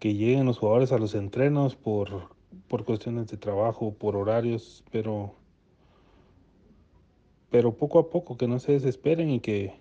que 0.00 0.14
lleguen 0.14 0.46
los 0.46 0.58
jugadores 0.58 0.90
a 0.90 0.98
los 0.98 1.14
entrenos 1.14 1.76
por, 1.76 2.30
por 2.68 2.84
cuestiones 2.84 3.28
de 3.28 3.36
trabajo, 3.36 3.94
por 3.94 4.16
horarios, 4.16 4.82
pero, 4.90 5.34
pero 7.50 7.76
poco 7.76 8.00
a 8.00 8.10
poco 8.10 8.36
que 8.36 8.48
no 8.48 8.58
se 8.58 8.72
desesperen 8.72 9.30
y 9.30 9.40
que, 9.40 9.74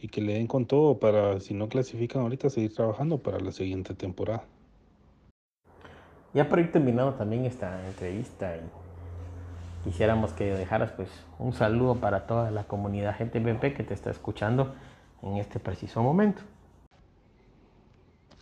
y 0.00 0.08
que 0.08 0.20
le 0.22 0.34
den 0.34 0.48
con 0.48 0.66
todo 0.66 0.98
para, 0.98 1.38
si 1.40 1.54
no 1.54 1.68
clasifican 1.68 2.22
ahorita, 2.22 2.50
seguir 2.50 2.74
trabajando 2.74 3.18
para 3.18 3.38
la 3.38 3.52
siguiente 3.52 3.94
temporada. 3.94 4.44
Ya 6.34 6.48
por 6.48 6.58
ir 6.58 6.70
terminando 6.70 7.14
también 7.14 7.46
esta 7.46 7.86
entrevista 7.86 8.56
y 8.56 8.60
quisiéramos 9.84 10.32
que 10.32 10.44
dejaras 10.44 10.92
pues 10.92 11.08
un 11.38 11.52
saludo 11.52 11.96
para 11.96 12.26
toda 12.26 12.50
la 12.50 12.64
comunidad 12.64 13.16
GTPP 13.18 13.74
que 13.76 13.84
te 13.84 13.94
está 13.94 14.10
escuchando 14.10 14.74
en 15.22 15.36
este 15.36 15.58
preciso 15.58 16.02
momento. 16.02 16.42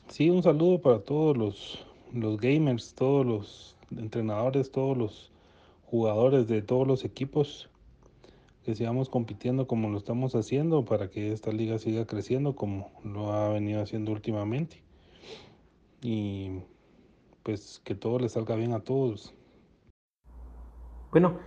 Sí, 0.08 0.30
un 0.30 0.42
saludo 0.42 0.80
para 0.80 1.00
todos 1.00 1.36
los, 1.36 1.86
los 2.12 2.40
gamers, 2.40 2.94
todos 2.94 3.26
los 3.26 3.76
entrenadores, 3.96 4.72
todos 4.72 4.96
los 4.96 5.32
jugadores 5.86 6.48
de 6.48 6.62
todos 6.62 6.86
los 6.86 7.04
equipos 7.04 7.68
que 8.64 8.74
sigamos 8.74 9.08
compitiendo 9.08 9.68
como 9.68 9.88
lo 9.88 9.96
estamos 9.96 10.34
haciendo 10.34 10.84
para 10.84 11.08
que 11.08 11.32
esta 11.32 11.52
liga 11.52 11.78
siga 11.78 12.04
creciendo 12.04 12.56
como 12.56 12.90
lo 13.04 13.32
ha 13.32 13.48
venido 13.50 13.80
haciendo 13.80 14.10
últimamente. 14.10 14.82
Y 16.02 16.62
pues 17.46 17.80
que 17.84 17.94
todo 17.94 18.18
le 18.18 18.28
salga 18.28 18.56
bien 18.56 18.72
a 18.72 18.80
todos. 18.80 19.32
Bueno, 21.12 21.38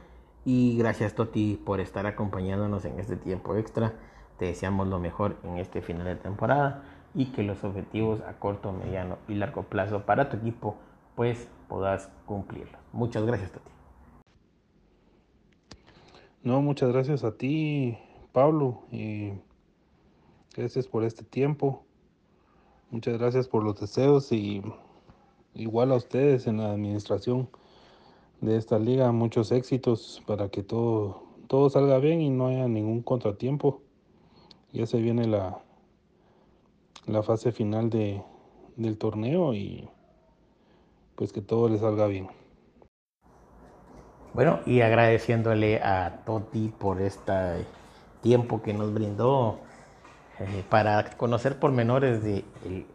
y 0.45 0.77
gracias 0.77 1.13
Toti 1.13 1.57
por 1.57 1.81
estar 1.81 2.05
acompañándonos 2.05 2.85
en 2.85 3.01
este 3.01 3.17
tiempo 3.17 3.57
extra. 3.57 3.99
Te 4.37 4.45
deseamos 4.45 4.87
lo 4.87 4.97
mejor 4.97 5.35
en 5.43 5.57
este 5.57 5.81
final 5.81 6.05
de 6.05 6.15
temporada 6.15 6.85
y 7.13 7.33
que 7.33 7.43
los 7.43 7.65
objetivos 7.65 8.21
a 8.21 8.39
corto, 8.39 8.71
mediano 8.71 9.17
y 9.27 9.33
largo 9.33 9.63
plazo 9.63 10.05
para 10.05 10.29
tu 10.29 10.37
equipo 10.37 10.77
pues 11.15 11.49
puedas 11.67 12.09
cumplirlos. 12.25 12.81
Muchas 12.93 13.25
gracias 13.25 13.51
Toti. 13.51 13.71
No, 16.43 16.61
muchas 16.61 16.93
gracias 16.93 17.25
a 17.25 17.35
ti, 17.35 17.97
Pablo, 18.31 18.83
y 18.89 19.33
gracias 20.55 20.87
por 20.87 21.03
este 21.03 21.25
tiempo. 21.25 21.83
Muchas 22.89 23.17
gracias 23.17 23.49
por 23.49 23.65
los 23.65 23.77
deseos 23.81 24.31
y 24.31 24.63
igual 25.59 25.91
a 25.91 25.95
ustedes 25.95 26.47
en 26.47 26.57
la 26.57 26.71
administración 26.71 27.49
de 28.41 28.55
esta 28.55 28.79
liga, 28.79 29.11
muchos 29.11 29.51
éxitos 29.51 30.23
para 30.25 30.49
que 30.49 30.63
todo, 30.63 31.23
todo 31.47 31.69
salga 31.69 31.99
bien 31.99 32.21
y 32.21 32.29
no 32.29 32.47
haya 32.47 32.67
ningún 32.67 33.01
contratiempo. 33.03 33.81
Ya 34.71 34.85
se 34.85 34.99
viene 35.01 35.27
la, 35.27 35.59
la 37.07 37.23
fase 37.23 37.51
final 37.51 37.89
de, 37.89 38.23
del 38.77 38.97
torneo 38.97 39.53
y 39.53 39.89
pues 41.15 41.33
que 41.33 41.41
todo 41.41 41.67
le 41.67 41.77
salga 41.77 42.07
bien. 42.07 42.29
Bueno, 44.33 44.59
y 44.65 44.79
agradeciéndole 44.79 45.81
a 45.81 46.23
Toti 46.25 46.69
por 46.69 47.01
este 47.01 47.65
tiempo 48.21 48.61
que 48.61 48.73
nos 48.73 48.93
brindó 48.93 49.59
eh, 50.39 50.63
para 50.69 51.17
conocer 51.17 51.59
pormenores 51.59 52.23
del 52.23 52.45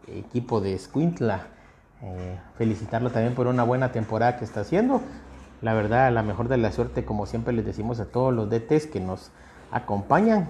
equipo 0.07 0.61
de 0.61 0.79
Squintla 0.79 1.54
felicitarlo 2.57 3.09
también 3.09 3.35
por 3.35 3.47
una 3.47 3.63
buena 3.63 3.91
temporada 3.91 4.37
que 4.37 4.45
está 4.45 4.61
haciendo. 4.61 5.01
La 5.61 5.73
verdad, 5.73 6.11
la 6.11 6.23
mejor 6.23 6.47
de 6.47 6.57
la 6.57 6.71
suerte, 6.71 7.05
como 7.05 7.25
siempre 7.25 7.53
les 7.53 7.65
decimos 7.65 7.99
a 7.99 8.05
todos 8.05 8.33
los 8.33 8.49
DTs 8.49 8.87
que 8.87 8.99
nos 8.99 9.31
acompañan. 9.71 10.49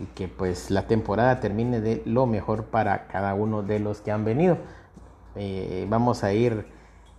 y 0.00 0.04
que 0.14 0.28
pues 0.28 0.70
la 0.70 0.86
temporada 0.86 1.40
termine 1.40 1.80
de 1.80 2.02
lo 2.04 2.24
mejor 2.26 2.66
para 2.66 3.08
cada 3.08 3.34
uno 3.34 3.62
de 3.62 3.80
los 3.80 4.00
que 4.00 4.12
han 4.12 4.24
venido. 4.24 4.56
Eh, 5.34 5.86
vamos 5.90 6.22
a 6.22 6.32
ir 6.32 6.66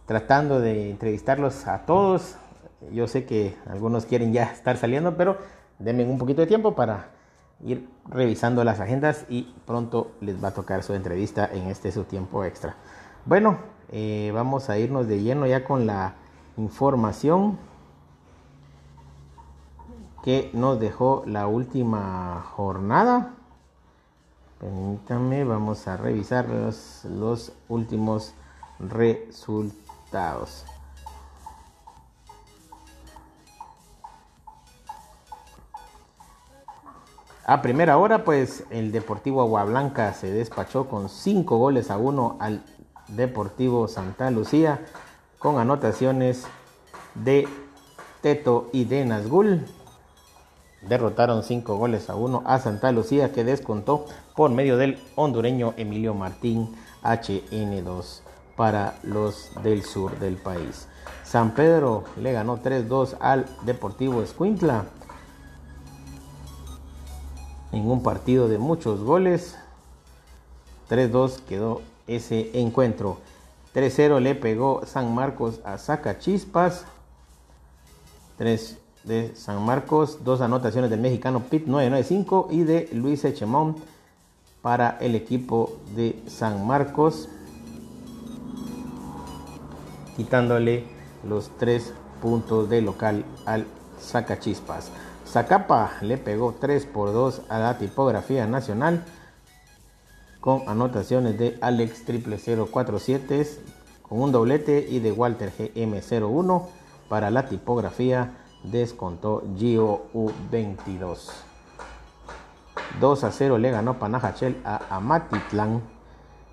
tratando 0.06 0.62
de 0.62 0.90
entrevistarlos 0.90 1.68
a 1.68 1.86
todos. 1.86 2.38
Yo 2.94 3.08
sé 3.08 3.26
que 3.26 3.56
algunos 3.68 4.06
quieren 4.06 4.32
ya 4.32 4.46
estar 4.46 4.78
saliendo, 4.78 5.18
pero 5.18 5.38
denme 5.78 6.06
un 6.06 6.18
poquito 6.18 6.42
de 6.42 6.48
tiempo 6.48 6.74
para 6.74 7.10
ir 7.66 7.90
revisando 8.08 8.64
las 8.64 8.80
agendas 8.80 9.26
y 9.30 9.54
pronto 9.66 10.12
les 10.22 10.42
va 10.42 10.50
a 10.50 10.54
tocar 10.54 10.84
su 10.84 10.94
entrevista 10.94 11.50
en 11.52 11.68
este 11.68 11.92
su 11.92 12.06
tiempo 12.06 12.46
extra. 12.46 12.76
Bueno, 13.30 13.60
eh, 13.92 14.32
vamos 14.34 14.72
a 14.72 14.80
irnos 14.80 15.08
de 15.08 15.22
lleno 15.22 15.46
ya 15.46 15.64
con 15.64 15.86
la 15.86 16.16
información 16.58 17.60
que 20.24 20.50
nos 20.54 20.80
dejó 20.80 21.22
la 21.28 21.46
última 21.46 22.44
jornada. 22.56 23.36
Permítanme, 24.60 25.44
vamos 25.44 25.88
a 25.88 25.96
revisar 25.96 26.50
los, 26.50 27.54
últimos 27.68 28.34
resultados. 28.80 30.66
A 37.46 37.62
primera 37.62 38.00
hora, 38.00 38.24
pues 38.24 38.64
el 38.72 38.92
Deportivo 38.92 39.44
Aguablanca 39.44 40.14
se 40.14 40.32
despachó 40.32 40.90
con 40.90 41.10
5 41.10 41.58
goles 41.60 41.92
a 41.92 42.00
1 42.00 42.38
al 42.40 42.64
Deportivo 43.10 43.88
Santa 43.88 44.32
Lucía, 44.32 44.86
con 45.38 45.58
anotaciones 45.60 46.46
de 47.16 47.48
Teto 48.22 48.70
y 48.74 48.86
de 48.86 49.06
Nazgul. 49.06 49.66
Derrotaron 50.82 51.44
5 51.44 51.76
goles 51.76 52.10
a 52.10 52.16
1 52.16 52.44
a 52.46 52.60
Santa 52.60 52.92
Lucía, 52.92 53.34
que 53.34 53.44
descontó 53.44 54.06
por 54.36 54.52
medio 54.52 54.78
del 54.78 55.00
hondureño 55.16 55.74
Emilio 55.78 56.14
Martín 56.14 56.74
HN2 57.04 58.22
para 58.56 58.98
los 59.04 59.52
del 59.64 59.84
sur 59.84 60.18
del 60.20 60.38
país. 60.38 60.88
San 61.24 61.52
Pedro 61.52 62.04
le 62.18 62.32
ganó 62.32 62.62
3-2 62.62 63.18
al 63.20 63.46
Deportivo 63.64 64.22
Escuintla 64.22 64.86
en 67.72 67.90
un 67.90 68.04
partido 68.04 68.48
de 68.48 68.58
muchos 68.58 69.02
goles. 69.02 69.56
3-2 70.90 71.40
quedó 71.42 71.82
ese 72.16 72.52
encuentro. 72.60 73.18
3-0 73.74 74.20
le 74.20 74.36
pegó 74.36 74.86
San 74.86 75.14
Marcos 75.14 75.62
a 75.64 75.78
Zacachispas. 75.78 76.86
3 78.38 78.78
de 79.04 79.36
San 79.36 79.64
Marcos, 79.64 80.24
dos 80.24 80.42
anotaciones 80.42 80.90
del 80.90 81.00
mexicano 81.00 81.42
Pit 81.42 81.66
995 81.66 82.48
y 82.52 82.64
de 82.64 82.90
Luis 82.94 83.24
Echemón 83.26 83.76
para 84.62 84.98
el 85.00 85.16
equipo 85.16 85.78
de 85.96 86.22
San 86.28 86.68
Marcos, 86.68 87.30
quitándole 90.18 90.86
los 91.28 91.50
tres 91.58 91.94
puntos 92.22 92.70
de 92.70 92.82
local 92.82 93.26
al 93.46 93.66
Zacachispas. 94.02 94.92
Zacapa 95.26 95.92
le 96.02 96.18
pegó 96.18 96.56
3 96.60 96.86
por 96.88 97.14
2 97.14 97.42
a 97.50 97.60
la 97.60 97.78
tipografía 97.78 98.48
nacional 98.48 99.06
con 100.42 100.64
anotaciones 100.68 101.38
de 101.38 101.58
Alex 101.62 102.04
0047 102.06 103.48
con 104.02 104.22
un 104.22 104.32
doblete 104.32 104.88
y 104.90 105.00
de 105.00 105.12
Walter 105.12 105.52
GM01 105.58 106.66
para 107.10 107.30
la 107.30 107.48
tipografía 107.48 108.38
descontó 108.64 109.44
Gio 109.58 110.04
U22. 110.14 111.32
2 113.00 113.24
a 113.24 113.32
0 113.32 113.58
le 113.58 113.72
ganó 113.72 114.00
Panajachel 114.00 114.60
a 114.64 114.96
Amatitlán 114.96 115.82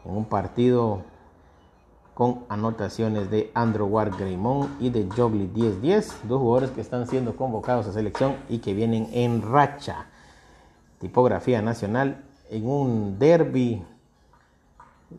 en 0.05 0.16
un 0.16 0.25
partido 0.27 1.03
con 2.14 2.44
anotaciones 2.49 3.31
de 3.31 3.51
Andrew 3.55 3.87
Ward 3.87 4.16
Greymon 4.16 4.77
y 4.81 4.90
de 4.90 5.07
Jogli 5.14 5.49
10-10, 5.49 6.22
dos 6.22 6.40
jugadores 6.40 6.70
que 6.70 6.81
están 6.81 7.07
siendo 7.07 7.37
convocados 7.37 7.87
a 7.87 7.92
selección 7.92 8.37
y 8.49 8.59
que 8.59 8.72
vienen 8.72 9.09
en 9.12 9.42
racha. 9.42 10.07
Tipografía 10.99 11.61
nacional 11.61 12.25
en 12.51 12.67
un 12.67 13.19
derby 13.19 13.83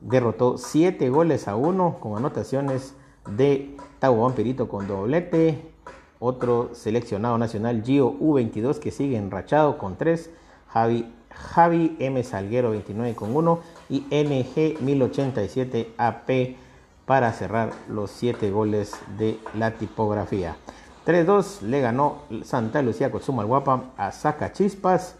derrotó 0.01 0.57
7 0.57 1.09
goles 1.09 1.47
a 1.47 1.55
1 1.55 1.99
con 1.99 2.17
anotaciones 2.17 2.95
de 3.29 3.75
Tau 3.99 4.21
Vampirito 4.21 4.67
con 4.67 4.87
doblete, 4.87 5.61
otro 6.19 6.71
seleccionado 6.73 7.37
nacional 7.37 7.83
Gio 7.83 8.11
U22 8.19 8.79
que 8.79 8.91
sigue 8.91 9.17
enrachado 9.17 9.77
con 9.77 9.97
3, 9.97 10.29
Javi, 10.67 11.13
Javi 11.29 11.95
M. 11.99 12.23
Salguero 12.23 12.71
29 12.71 13.15
con 13.15 13.35
1 13.35 13.59
y 13.89 13.99
NG 14.11 14.81
1087 14.81 15.93
AP 15.97 16.55
para 17.05 17.31
cerrar 17.31 17.71
los 17.87 18.11
7 18.11 18.51
goles 18.51 18.95
de 19.17 19.39
la 19.53 19.71
tipografía. 19.71 20.57
3-2 21.05 21.61
le 21.61 21.79
ganó 21.79 22.23
Santa 22.43 22.81
Lucía 22.81 23.09
Guapa 23.09 23.91
a 23.97 24.51
Chispas 24.51 25.15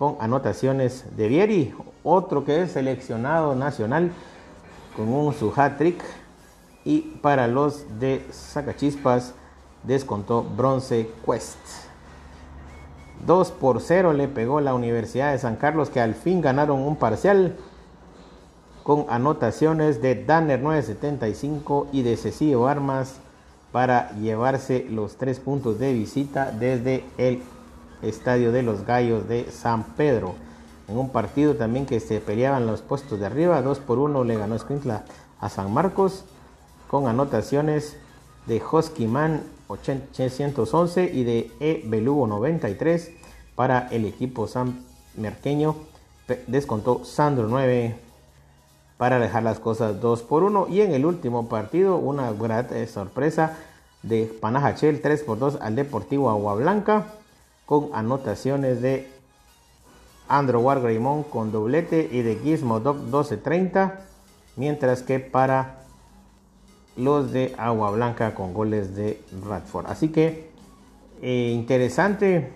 con 0.00 0.16
anotaciones 0.18 1.04
de 1.14 1.28
Vieri, 1.28 1.74
otro 2.04 2.46
que 2.46 2.62
es 2.62 2.72
seleccionado 2.72 3.54
nacional 3.54 4.10
con 4.96 5.12
un 5.12 5.34
su 5.34 5.52
hat 5.54 5.76
trick 5.76 6.02
y 6.86 7.02
para 7.20 7.46
los 7.46 7.84
de 8.00 8.24
Chispas 8.78 9.34
descontó 9.82 10.42
Bronce 10.42 11.10
Quest. 11.26 11.58
2 13.26 13.50
por 13.50 13.82
0 13.82 14.14
le 14.14 14.26
pegó 14.26 14.62
la 14.62 14.72
Universidad 14.72 15.32
de 15.32 15.38
San 15.38 15.56
Carlos 15.56 15.90
que 15.90 16.00
al 16.00 16.14
fin 16.14 16.40
ganaron 16.40 16.80
un 16.80 16.96
parcial 16.96 17.58
con 18.82 19.04
anotaciones 19.10 20.00
de 20.00 20.24
Danner 20.24 20.62
975 20.62 21.88
y 21.92 22.00
de 22.04 22.16
Cecilio 22.16 22.66
Armas 22.68 23.16
para 23.70 24.12
llevarse 24.12 24.86
los 24.88 25.16
tres 25.16 25.40
puntos 25.40 25.78
de 25.78 25.92
visita 25.92 26.52
desde 26.52 27.04
el 27.18 27.42
Estadio 28.02 28.52
de 28.52 28.62
los 28.62 28.84
Gallos 28.84 29.28
de 29.28 29.50
San 29.50 29.84
Pedro. 29.84 30.34
En 30.88 30.98
un 30.98 31.10
partido 31.10 31.54
también 31.54 31.86
que 31.86 32.00
se 32.00 32.20
peleaban 32.20 32.66
los 32.66 32.82
puestos 32.82 33.20
de 33.20 33.26
arriba, 33.26 33.62
2 33.62 33.78
por 33.80 33.98
1 33.98 34.24
le 34.24 34.36
ganó 34.36 34.54
Escuintla 34.56 35.04
a 35.40 35.48
San 35.48 35.72
Marcos 35.72 36.24
con 36.88 37.06
anotaciones 37.06 37.96
de 38.46 38.60
Hoskyman 38.60 39.42
811 39.68 41.04
y 41.12 41.24
de 41.24 41.50
E. 41.60 41.82
Belugo 41.86 42.26
93 42.26 43.12
para 43.54 43.88
el 43.88 44.04
equipo 44.04 44.48
san 44.48 44.84
merqueño. 45.16 45.76
Descontó 46.46 47.04
Sandro 47.04 47.46
9 47.48 47.96
para 48.96 49.18
dejar 49.18 49.42
las 49.42 49.60
cosas 49.60 50.00
2 50.00 50.22
por 50.22 50.42
1. 50.42 50.66
Y 50.68 50.80
en 50.80 50.92
el 50.92 51.06
último 51.06 51.48
partido, 51.48 51.96
una 51.96 52.32
gran 52.32 52.66
eh, 52.72 52.86
sorpresa 52.86 53.56
de 54.02 54.24
Panajachel 54.40 55.00
3 55.00 55.22
por 55.22 55.38
2 55.38 55.58
al 55.60 55.76
Deportivo 55.76 56.30
Agua 56.30 56.54
Blanca, 56.54 57.06
con 57.70 57.90
anotaciones 57.92 58.82
de 58.82 59.08
Andrew 60.26 60.60
Wargreymon 60.60 61.22
con 61.22 61.52
doblete 61.52 62.08
y 62.10 62.22
de 62.22 62.34
Gizmo 62.34 62.80
Doc 62.80 62.96
12-30, 62.96 63.92
mientras 64.56 65.04
que 65.04 65.20
para 65.20 65.84
los 66.96 67.30
de 67.30 67.54
Agua 67.58 67.92
Blanca 67.92 68.34
con 68.34 68.54
goles 68.54 68.96
de 68.96 69.22
Radford. 69.48 69.86
Así 69.86 70.08
que 70.08 70.50
eh, 71.22 71.52
interesante 71.54 72.52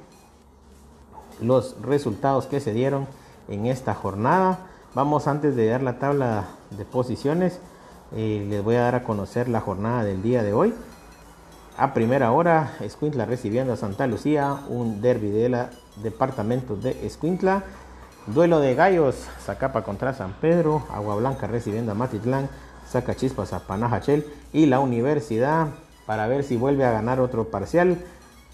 los 1.40 1.80
resultados 1.80 2.46
que 2.46 2.58
se 2.58 2.72
dieron 2.72 3.06
en 3.46 3.66
esta 3.66 3.94
jornada. 3.94 4.66
Vamos 4.94 5.28
antes 5.28 5.54
de 5.54 5.68
dar 5.68 5.84
la 5.84 6.00
tabla 6.00 6.48
de 6.76 6.84
posiciones, 6.84 7.60
eh, 8.16 8.44
les 8.50 8.64
voy 8.64 8.74
a 8.74 8.80
dar 8.80 8.96
a 8.96 9.04
conocer 9.04 9.48
la 9.48 9.60
jornada 9.60 10.02
del 10.02 10.24
día 10.24 10.42
de 10.42 10.52
hoy. 10.52 10.74
A 11.76 11.92
primera 11.92 12.30
hora, 12.30 12.76
Escuintla 12.78 13.26
recibiendo 13.26 13.72
a 13.72 13.76
Santa 13.76 14.06
Lucía, 14.06 14.60
un 14.68 15.00
derby 15.00 15.30
de 15.30 15.48
la 15.48 15.70
departamento 15.96 16.76
de 16.76 17.04
Escuintla. 17.04 17.64
Duelo 18.28 18.60
de 18.60 18.76
gallos, 18.76 19.26
Zacapa 19.40 19.82
contra 19.82 20.14
San 20.14 20.34
Pedro, 20.34 20.84
Agua 20.92 21.16
Blanca 21.16 21.48
recibiendo 21.48 21.90
a 21.90 21.96
Matitlán, 21.96 22.48
saca 22.86 23.16
chispas 23.16 23.52
a 23.52 23.66
Panajachel 23.66 24.24
y 24.52 24.66
la 24.66 24.78
Universidad 24.78 25.66
para 26.06 26.28
ver 26.28 26.44
si 26.44 26.56
vuelve 26.56 26.84
a 26.84 26.92
ganar 26.92 27.18
otro 27.18 27.48
parcial 27.48 27.98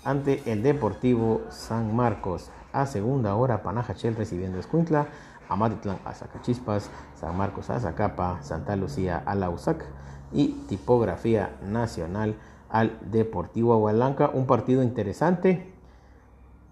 ante 0.02 0.42
el 0.50 0.62
Deportivo 0.62 1.42
San 1.50 1.94
Marcos. 1.94 2.50
A 2.72 2.86
segunda 2.86 3.34
hora, 3.34 3.62
Panajachel 3.62 4.16
recibiendo 4.16 4.56
a 4.56 4.60
Escuintla, 4.60 5.08
Amatitlán 5.50 5.98
a 6.06 6.14
Zacachispas, 6.14 6.88
San 7.20 7.36
Marcos 7.36 7.68
a 7.68 7.80
Zacapa, 7.80 8.38
Santa 8.42 8.76
Lucía 8.76 9.22
a 9.26 9.34
Lausac 9.34 9.84
y 10.32 10.52
Tipografía 10.68 11.50
Nacional 11.68 12.34
al 12.70 12.98
Deportivo 13.10 13.72
Agualanca. 13.74 14.30
Un 14.32 14.46
partido 14.46 14.82
interesante. 14.82 15.72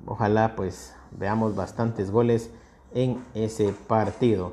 Ojalá 0.07 0.57
pues 0.57 0.95
veamos 1.11 1.57
bastantes 1.57 2.11
goles 2.11 2.51
en 2.95 3.23
ese 3.35 3.73
partido. 3.87 4.53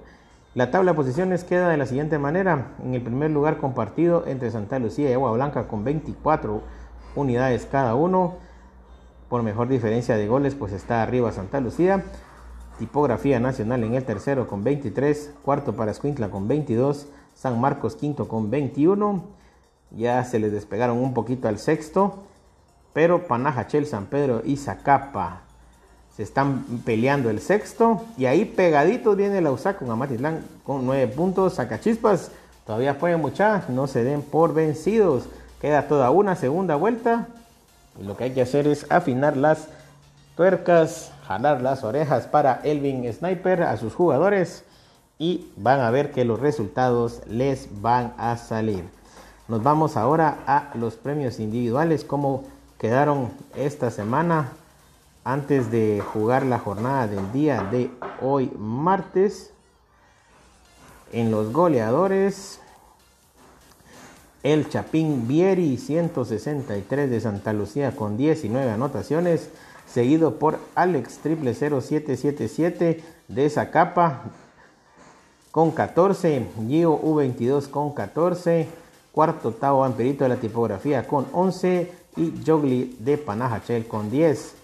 La 0.53 0.71
tabla 0.71 0.91
de 0.91 0.95
posiciones 0.95 1.43
queda 1.43 1.69
de 1.69 1.77
la 1.77 1.86
siguiente 1.86 2.17
manera. 2.17 2.71
En 2.84 2.93
el 2.93 3.01
primer 3.01 3.31
lugar 3.31 3.58
compartido 3.58 4.25
entre 4.27 4.51
Santa 4.51 4.79
Lucía 4.79 5.10
y 5.10 5.13
Agua 5.13 5.31
Blanca 5.34 5.67
con 5.67 5.84
24 5.84 6.62
unidades 7.15 7.67
cada 7.69 7.95
uno. 7.95 8.36
Por 9.29 9.43
mejor 9.43 9.67
diferencia 9.67 10.17
de 10.17 10.27
goles 10.27 10.55
pues 10.55 10.71
está 10.71 11.01
arriba 11.01 11.31
Santa 11.31 11.60
Lucía 11.60 12.03
Tipografía 12.77 13.39
Nacional 13.39 13.84
en 13.86 13.93
el 13.93 14.03
tercero 14.03 14.47
con 14.47 14.63
23, 14.63 15.36
cuarto 15.43 15.77
para 15.77 15.91
Escuintla 15.91 16.29
con 16.29 16.47
22, 16.49 17.08
San 17.34 17.62
Marcos 17.62 17.95
quinto 17.95 18.27
con 18.27 18.49
21, 18.51 19.23
ya 19.91 20.24
se 20.24 20.39
les 20.39 20.52
despegaron 20.52 20.98
un 20.98 21.13
poquito 21.13 21.48
al 21.48 21.60
sexto, 21.60 22.24
pero 22.93 23.28
Panajachel, 23.28 23.86
San 23.86 24.06
Pedro 24.06 24.41
y 24.45 24.58
Zacapa 24.58 25.41
se 26.15 26.24
están 26.24 26.63
peleando 26.86 27.30
el 27.30 27.41
sexto. 27.41 28.02
Y 28.17 28.26
ahí 28.26 28.45
pegaditos 28.45 29.17
viene 29.17 29.41
la 29.41 29.52
USA 29.52 29.76
con 29.76 29.91
Amatitlán 29.91 30.45
con 30.63 30.86
9 30.86 31.08
puntos, 31.10 31.56
Sacachispas 31.56 32.32
todavía 32.65 32.98
pueden 32.98 33.21
muchas, 33.21 33.69
no 33.69 33.88
se 33.88 34.04
den 34.04 34.21
por 34.21 34.54
vencidos, 34.54 35.26
queda 35.62 35.88
toda 35.88 36.10
una 36.10 36.36
segunda 36.36 36.76
vuelta. 36.76 37.28
Y 38.00 38.04
lo 38.04 38.17
que 38.17 38.26
hay 38.26 38.32
que 38.32 38.41
hacer 38.41 38.67
es 38.67 38.86
afinar 38.89 39.38
las 39.38 39.67
tuercas, 40.36 41.12
jalar 41.28 41.62
las 41.62 41.84
orejas 41.84 42.28
para 42.28 42.60
Elvin 42.63 43.12
Sniper 43.12 43.63
a 43.63 43.78
sus 43.78 43.93
jugadores 43.93 44.63
y 45.17 45.50
van 45.56 45.80
a 45.80 45.91
ver 45.91 46.12
que 46.12 46.26
los 46.26 46.39
resultados 46.39 47.21
les 47.28 47.82
van 47.82 48.13
a 48.17 48.36
salir. 48.36 48.84
Nos 49.47 49.62
vamos 49.62 49.95
ahora 49.95 50.39
a 50.47 50.71
los 50.73 50.95
premios 50.95 51.39
individuales, 51.39 52.03
como 52.03 52.43
quedaron 52.79 53.29
esta 53.55 53.91
semana 53.91 54.53
antes 55.23 55.69
de 55.69 56.01
jugar 56.01 56.43
la 56.47 56.58
jornada 56.58 57.05
del 57.08 57.31
día 57.31 57.62
de 57.71 57.91
hoy 58.21 58.51
martes. 58.58 59.51
En 61.12 61.29
los 61.29 61.53
goleadores, 61.53 62.60
el 64.41 64.67
Chapín 64.67 65.27
Vieri 65.27 65.77
163 65.77 67.10
de 67.12 67.21
Santa 67.21 67.53
Lucía 67.53 67.95
con 67.95 68.17
19 68.17 68.71
anotaciones 68.71 69.51
seguido 69.88 70.39
por 70.39 70.58
Alex 70.73 71.19
00777 71.23 73.03
de 73.27 73.49
Zacapa 73.51 74.23
con 75.51 75.69
14, 75.69 76.47
Gio 76.67 76.99
U22 76.99 77.69
con 77.69 77.93
14, 77.93 78.67
cuarto 79.15 79.54
Tao 79.54 79.86
Amperito 79.86 80.25
de 80.25 80.30
la 80.30 80.36
tipografía 80.36 81.08
con 81.08 81.25
11 81.32 81.89
y 82.17 82.34
Jogli 82.45 82.97
de 82.99 83.17
Panajachel 83.17 83.88
con 83.88 84.12
10. 84.12 84.56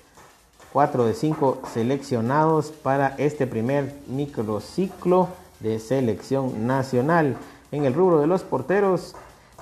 4 0.74 1.06
de 1.06 1.14
5 1.14 1.62
seleccionados 1.74 2.68
para 2.72 3.16
este 3.18 3.48
primer 3.48 3.94
microciclo 4.08 5.30
de 5.62 5.80
selección 5.80 6.68
nacional. 6.68 7.38
En 7.72 7.86
el 7.86 7.94
rubro 7.94 8.20
de 8.20 8.28
los 8.28 8.44
porteros, 8.44 9.16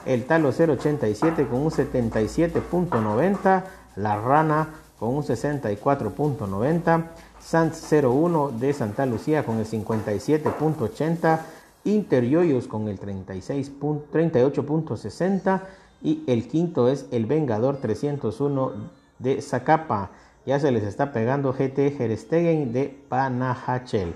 el 0.05 0.25
Talo 0.25 0.49
087 0.49 1.47
con 1.47 1.61
un 1.61 1.71
77.90, 1.71 3.63
la 3.95 4.21
Rana 4.21 4.69
con 4.99 5.15
un 5.15 5.23
64.90, 5.23 7.03
Sanz 7.39 7.91
01 7.91 8.51
de 8.59 8.73
Santa 8.73 9.05
Lucía 9.05 9.45
con 9.45 9.59
el 9.59 9.67
57.80, 9.67 11.39
Interyoyos 11.83 12.67
con 12.67 12.87
el 12.87 12.99
38.60 12.99 15.61
y 16.01 16.23
el 16.27 16.47
quinto 16.47 16.87
es 16.87 17.07
el 17.11 17.25
Vengador 17.25 17.77
301 17.77 18.71
de 19.19 19.41
Zacapa. 19.41 20.11
Ya 20.45 20.59
se 20.59 20.71
les 20.71 20.83
está 20.83 21.11
pegando 21.11 21.53
GT 21.53 21.97
Gerstegen 21.97 22.73
de 22.73 22.97
Panajachel. 23.09 24.13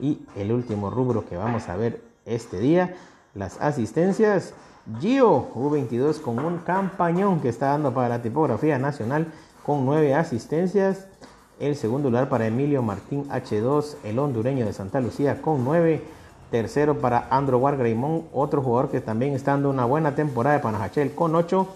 Y 0.00 0.20
el 0.36 0.52
último 0.52 0.90
rubro 0.90 1.26
que 1.26 1.36
vamos 1.36 1.68
a 1.68 1.76
ver 1.76 2.02
este 2.24 2.58
día, 2.58 2.94
las 3.34 3.60
asistencias. 3.60 4.54
Gio 5.00 5.52
U22 5.54 6.20
con 6.20 6.38
un 6.38 6.58
campañón 6.58 7.40
que 7.40 7.48
está 7.48 7.68
dando 7.68 7.92
para 7.92 8.08
la 8.08 8.22
tipografía 8.22 8.78
nacional 8.78 9.32
con 9.64 9.84
nueve 9.84 10.14
asistencias. 10.14 11.08
El 11.58 11.74
segundo 11.74 12.10
lugar 12.10 12.28
para 12.28 12.46
Emilio 12.46 12.82
Martín 12.82 13.28
H2, 13.28 13.96
el 14.04 14.18
hondureño 14.18 14.64
de 14.64 14.72
Santa 14.72 15.00
Lucía, 15.00 15.42
con 15.42 15.64
nueve. 15.64 16.02
Tercero 16.50 16.98
para 16.98 17.26
Andro 17.30 17.58
Wargreymon, 17.58 18.24
otro 18.32 18.62
jugador 18.62 18.90
que 18.90 19.00
también 19.00 19.34
está 19.34 19.52
dando 19.52 19.70
una 19.70 19.84
buena 19.84 20.14
temporada 20.14 20.56
de 20.56 20.62
Panajachel, 20.62 21.14
con 21.14 21.34
8. 21.34 21.68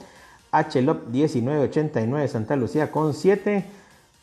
H-Lop 0.52 1.06
1989 1.08 2.22
de 2.22 2.28
Santa 2.28 2.56
Lucía, 2.56 2.90
con 2.90 3.14
7. 3.14 3.64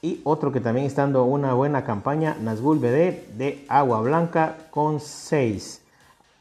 Y 0.02 0.22
otro 0.24 0.52
que 0.52 0.62
también 0.62 0.86
está 0.86 1.04
dando 1.04 1.24
una 1.24 1.54
buena 1.54 1.84
campaña, 1.84 2.38
Nazgul 2.42 2.80
BD 2.80 3.38
de 3.38 3.66
Agua 3.68 4.02
Blanca, 4.02 4.58
con 4.72 5.00
6 5.00 5.82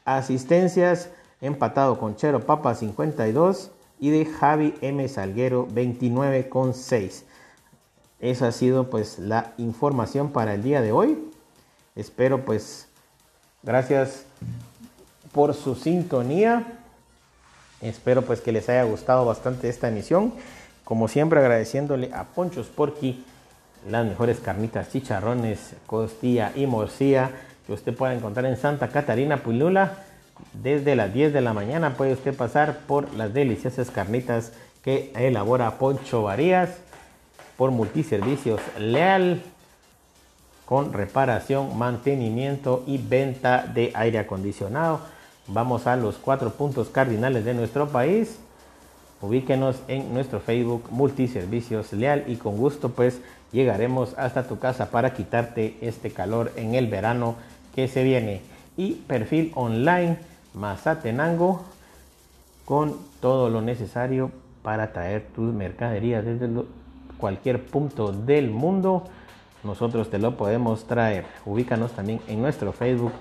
asistencias. 0.05 1.09
Empatado 1.39 1.99
con 1.99 2.15
Chero 2.15 2.39
Papa 2.39 2.73
52 2.73 3.69
y 3.99 4.09
de 4.09 4.25
Javi 4.25 4.73
M. 4.81 5.07
Salguero 5.07 5.67
29 5.71 6.49
con 6.49 6.73
6. 6.73 7.25
Esa 8.19 8.47
ha 8.47 8.51
sido 8.51 8.89
pues 8.89 9.19
la 9.19 9.53
información 9.57 10.31
para 10.31 10.55
el 10.55 10.63
día 10.63 10.81
de 10.81 10.91
hoy. 10.91 11.31
Espero 11.95 12.43
pues 12.43 12.86
gracias 13.63 14.23
por 15.31 15.53
su 15.53 15.75
sintonía. 15.75 16.65
Espero 17.81 18.23
pues 18.23 18.41
que 18.41 18.51
les 18.51 18.69
haya 18.69 18.83
gustado 18.83 19.25
bastante 19.25 19.69
esta 19.69 19.87
emisión. 19.87 20.33
Como 20.83 21.07
siempre 21.07 21.39
agradeciéndole 21.39 22.11
a 22.13 22.23
Poncho 22.23 22.63
Sporky 22.63 23.23
las 23.89 24.05
mejores 24.05 24.39
carnitas, 24.39 24.91
chicharrones, 24.91 25.75
costilla 25.85 26.51
y 26.55 26.65
morcilla 26.65 27.31
que 27.65 27.73
usted 27.73 27.95
pueda 27.95 28.13
encontrar 28.13 28.45
en 28.45 28.57
Santa 28.57 28.87
Catarina 28.87 29.43
Pulula 29.43 30.05
desde 30.53 30.95
las 30.95 31.13
10 31.13 31.33
de 31.33 31.41
la 31.41 31.53
mañana 31.53 31.95
puede 31.95 32.13
usted 32.13 32.35
pasar 32.35 32.79
por 32.87 33.13
las 33.13 33.33
deliciosas 33.33 33.91
carnitas 33.91 34.53
que 34.83 35.11
elabora 35.15 35.77
Poncho 35.77 36.23
Varías 36.23 36.69
por 37.57 37.71
multiservicios 37.71 38.61
Leal 38.79 39.41
con 40.67 40.91
reparación, 40.91 41.77
mantenimiento 41.77 42.83
y 42.85 42.97
venta 42.97 43.65
de 43.73 43.93
aire 43.95 44.19
acondicionado. 44.19 44.99
Vamos 45.47 45.87
a 45.87 45.95
los 45.95 46.17
cuatro 46.17 46.51
puntos 46.51 46.89
cardinales 46.89 47.45
de 47.45 47.53
nuestro 47.53 47.87
país. 47.87 48.37
Ubíquenos 49.21 49.77
en 49.87 50.13
nuestro 50.13 50.41
Facebook 50.41 50.83
Multiservicios 50.91 51.93
Leal 51.93 52.25
y 52.27 52.35
con 52.35 52.57
gusto 52.57 52.89
pues 52.89 53.21
llegaremos 53.53 54.13
hasta 54.17 54.43
tu 54.43 54.59
casa 54.59 54.91
para 54.91 55.13
quitarte 55.13 55.77
este 55.79 56.11
calor 56.11 56.51
en 56.57 56.75
el 56.75 56.87
verano 56.87 57.35
que 57.73 57.87
se 57.87 58.03
viene 58.03 58.41
y 58.75 58.95
perfil 58.95 59.53
online 59.55 60.17
Mazatenango 60.53 61.63
con 62.65 62.97
todo 63.21 63.49
lo 63.49 63.61
necesario 63.61 64.31
para 64.63 64.91
traer 64.91 65.27
tus 65.33 65.53
mercaderías 65.53 66.25
desde 66.25 66.49
cualquier 67.17 67.63
punto 67.65 68.11
del 68.11 68.51
mundo. 68.51 69.07
Nosotros 69.63 70.09
te 70.09 70.19
lo 70.19 70.37
podemos 70.37 70.85
traer. 70.85 71.25
Ubícanos 71.45 71.91
también 71.91 72.21
en 72.27 72.41
nuestro 72.41 72.71
Facebook 72.71 73.13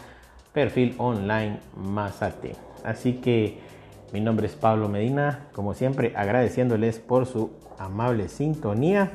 perfil 0.52 0.94
online 0.98 1.60
Mazate. 1.76 2.56
Así 2.84 3.14
que 3.14 3.58
mi 4.12 4.20
nombre 4.20 4.46
es 4.46 4.54
Pablo 4.54 4.88
Medina, 4.88 5.48
como 5.52 5.74
siempre 5.74 6.14
agradeciéndoles 6.16 6.98
por 6.98 7.26
su 7.26 7.50
amable 7.78 8.28
sintonía. 8.28 9.12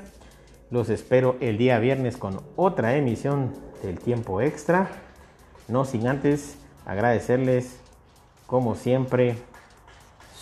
Los 0.69 0.89
espero 0.89 1.38
el 1.39 1.57
día 1.57 1.79
viernes 1.79 2.17
con 2.17 2.41
otra 2.55 2.95
emisión 2.95 3.53
del 3.81 3.99
tiempo 3.99 4.41
extra. 4.41 4.89
No 5.67 5.86
sin 5.86 6.07
antes 6.07 6.57
agradecerles, 6.86 7.79
como 8.45 8.75
siempre, 8.75 9.38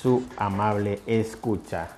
su 0.02 0.24
amable 0.38 1.00
escucha. 1.06 1.90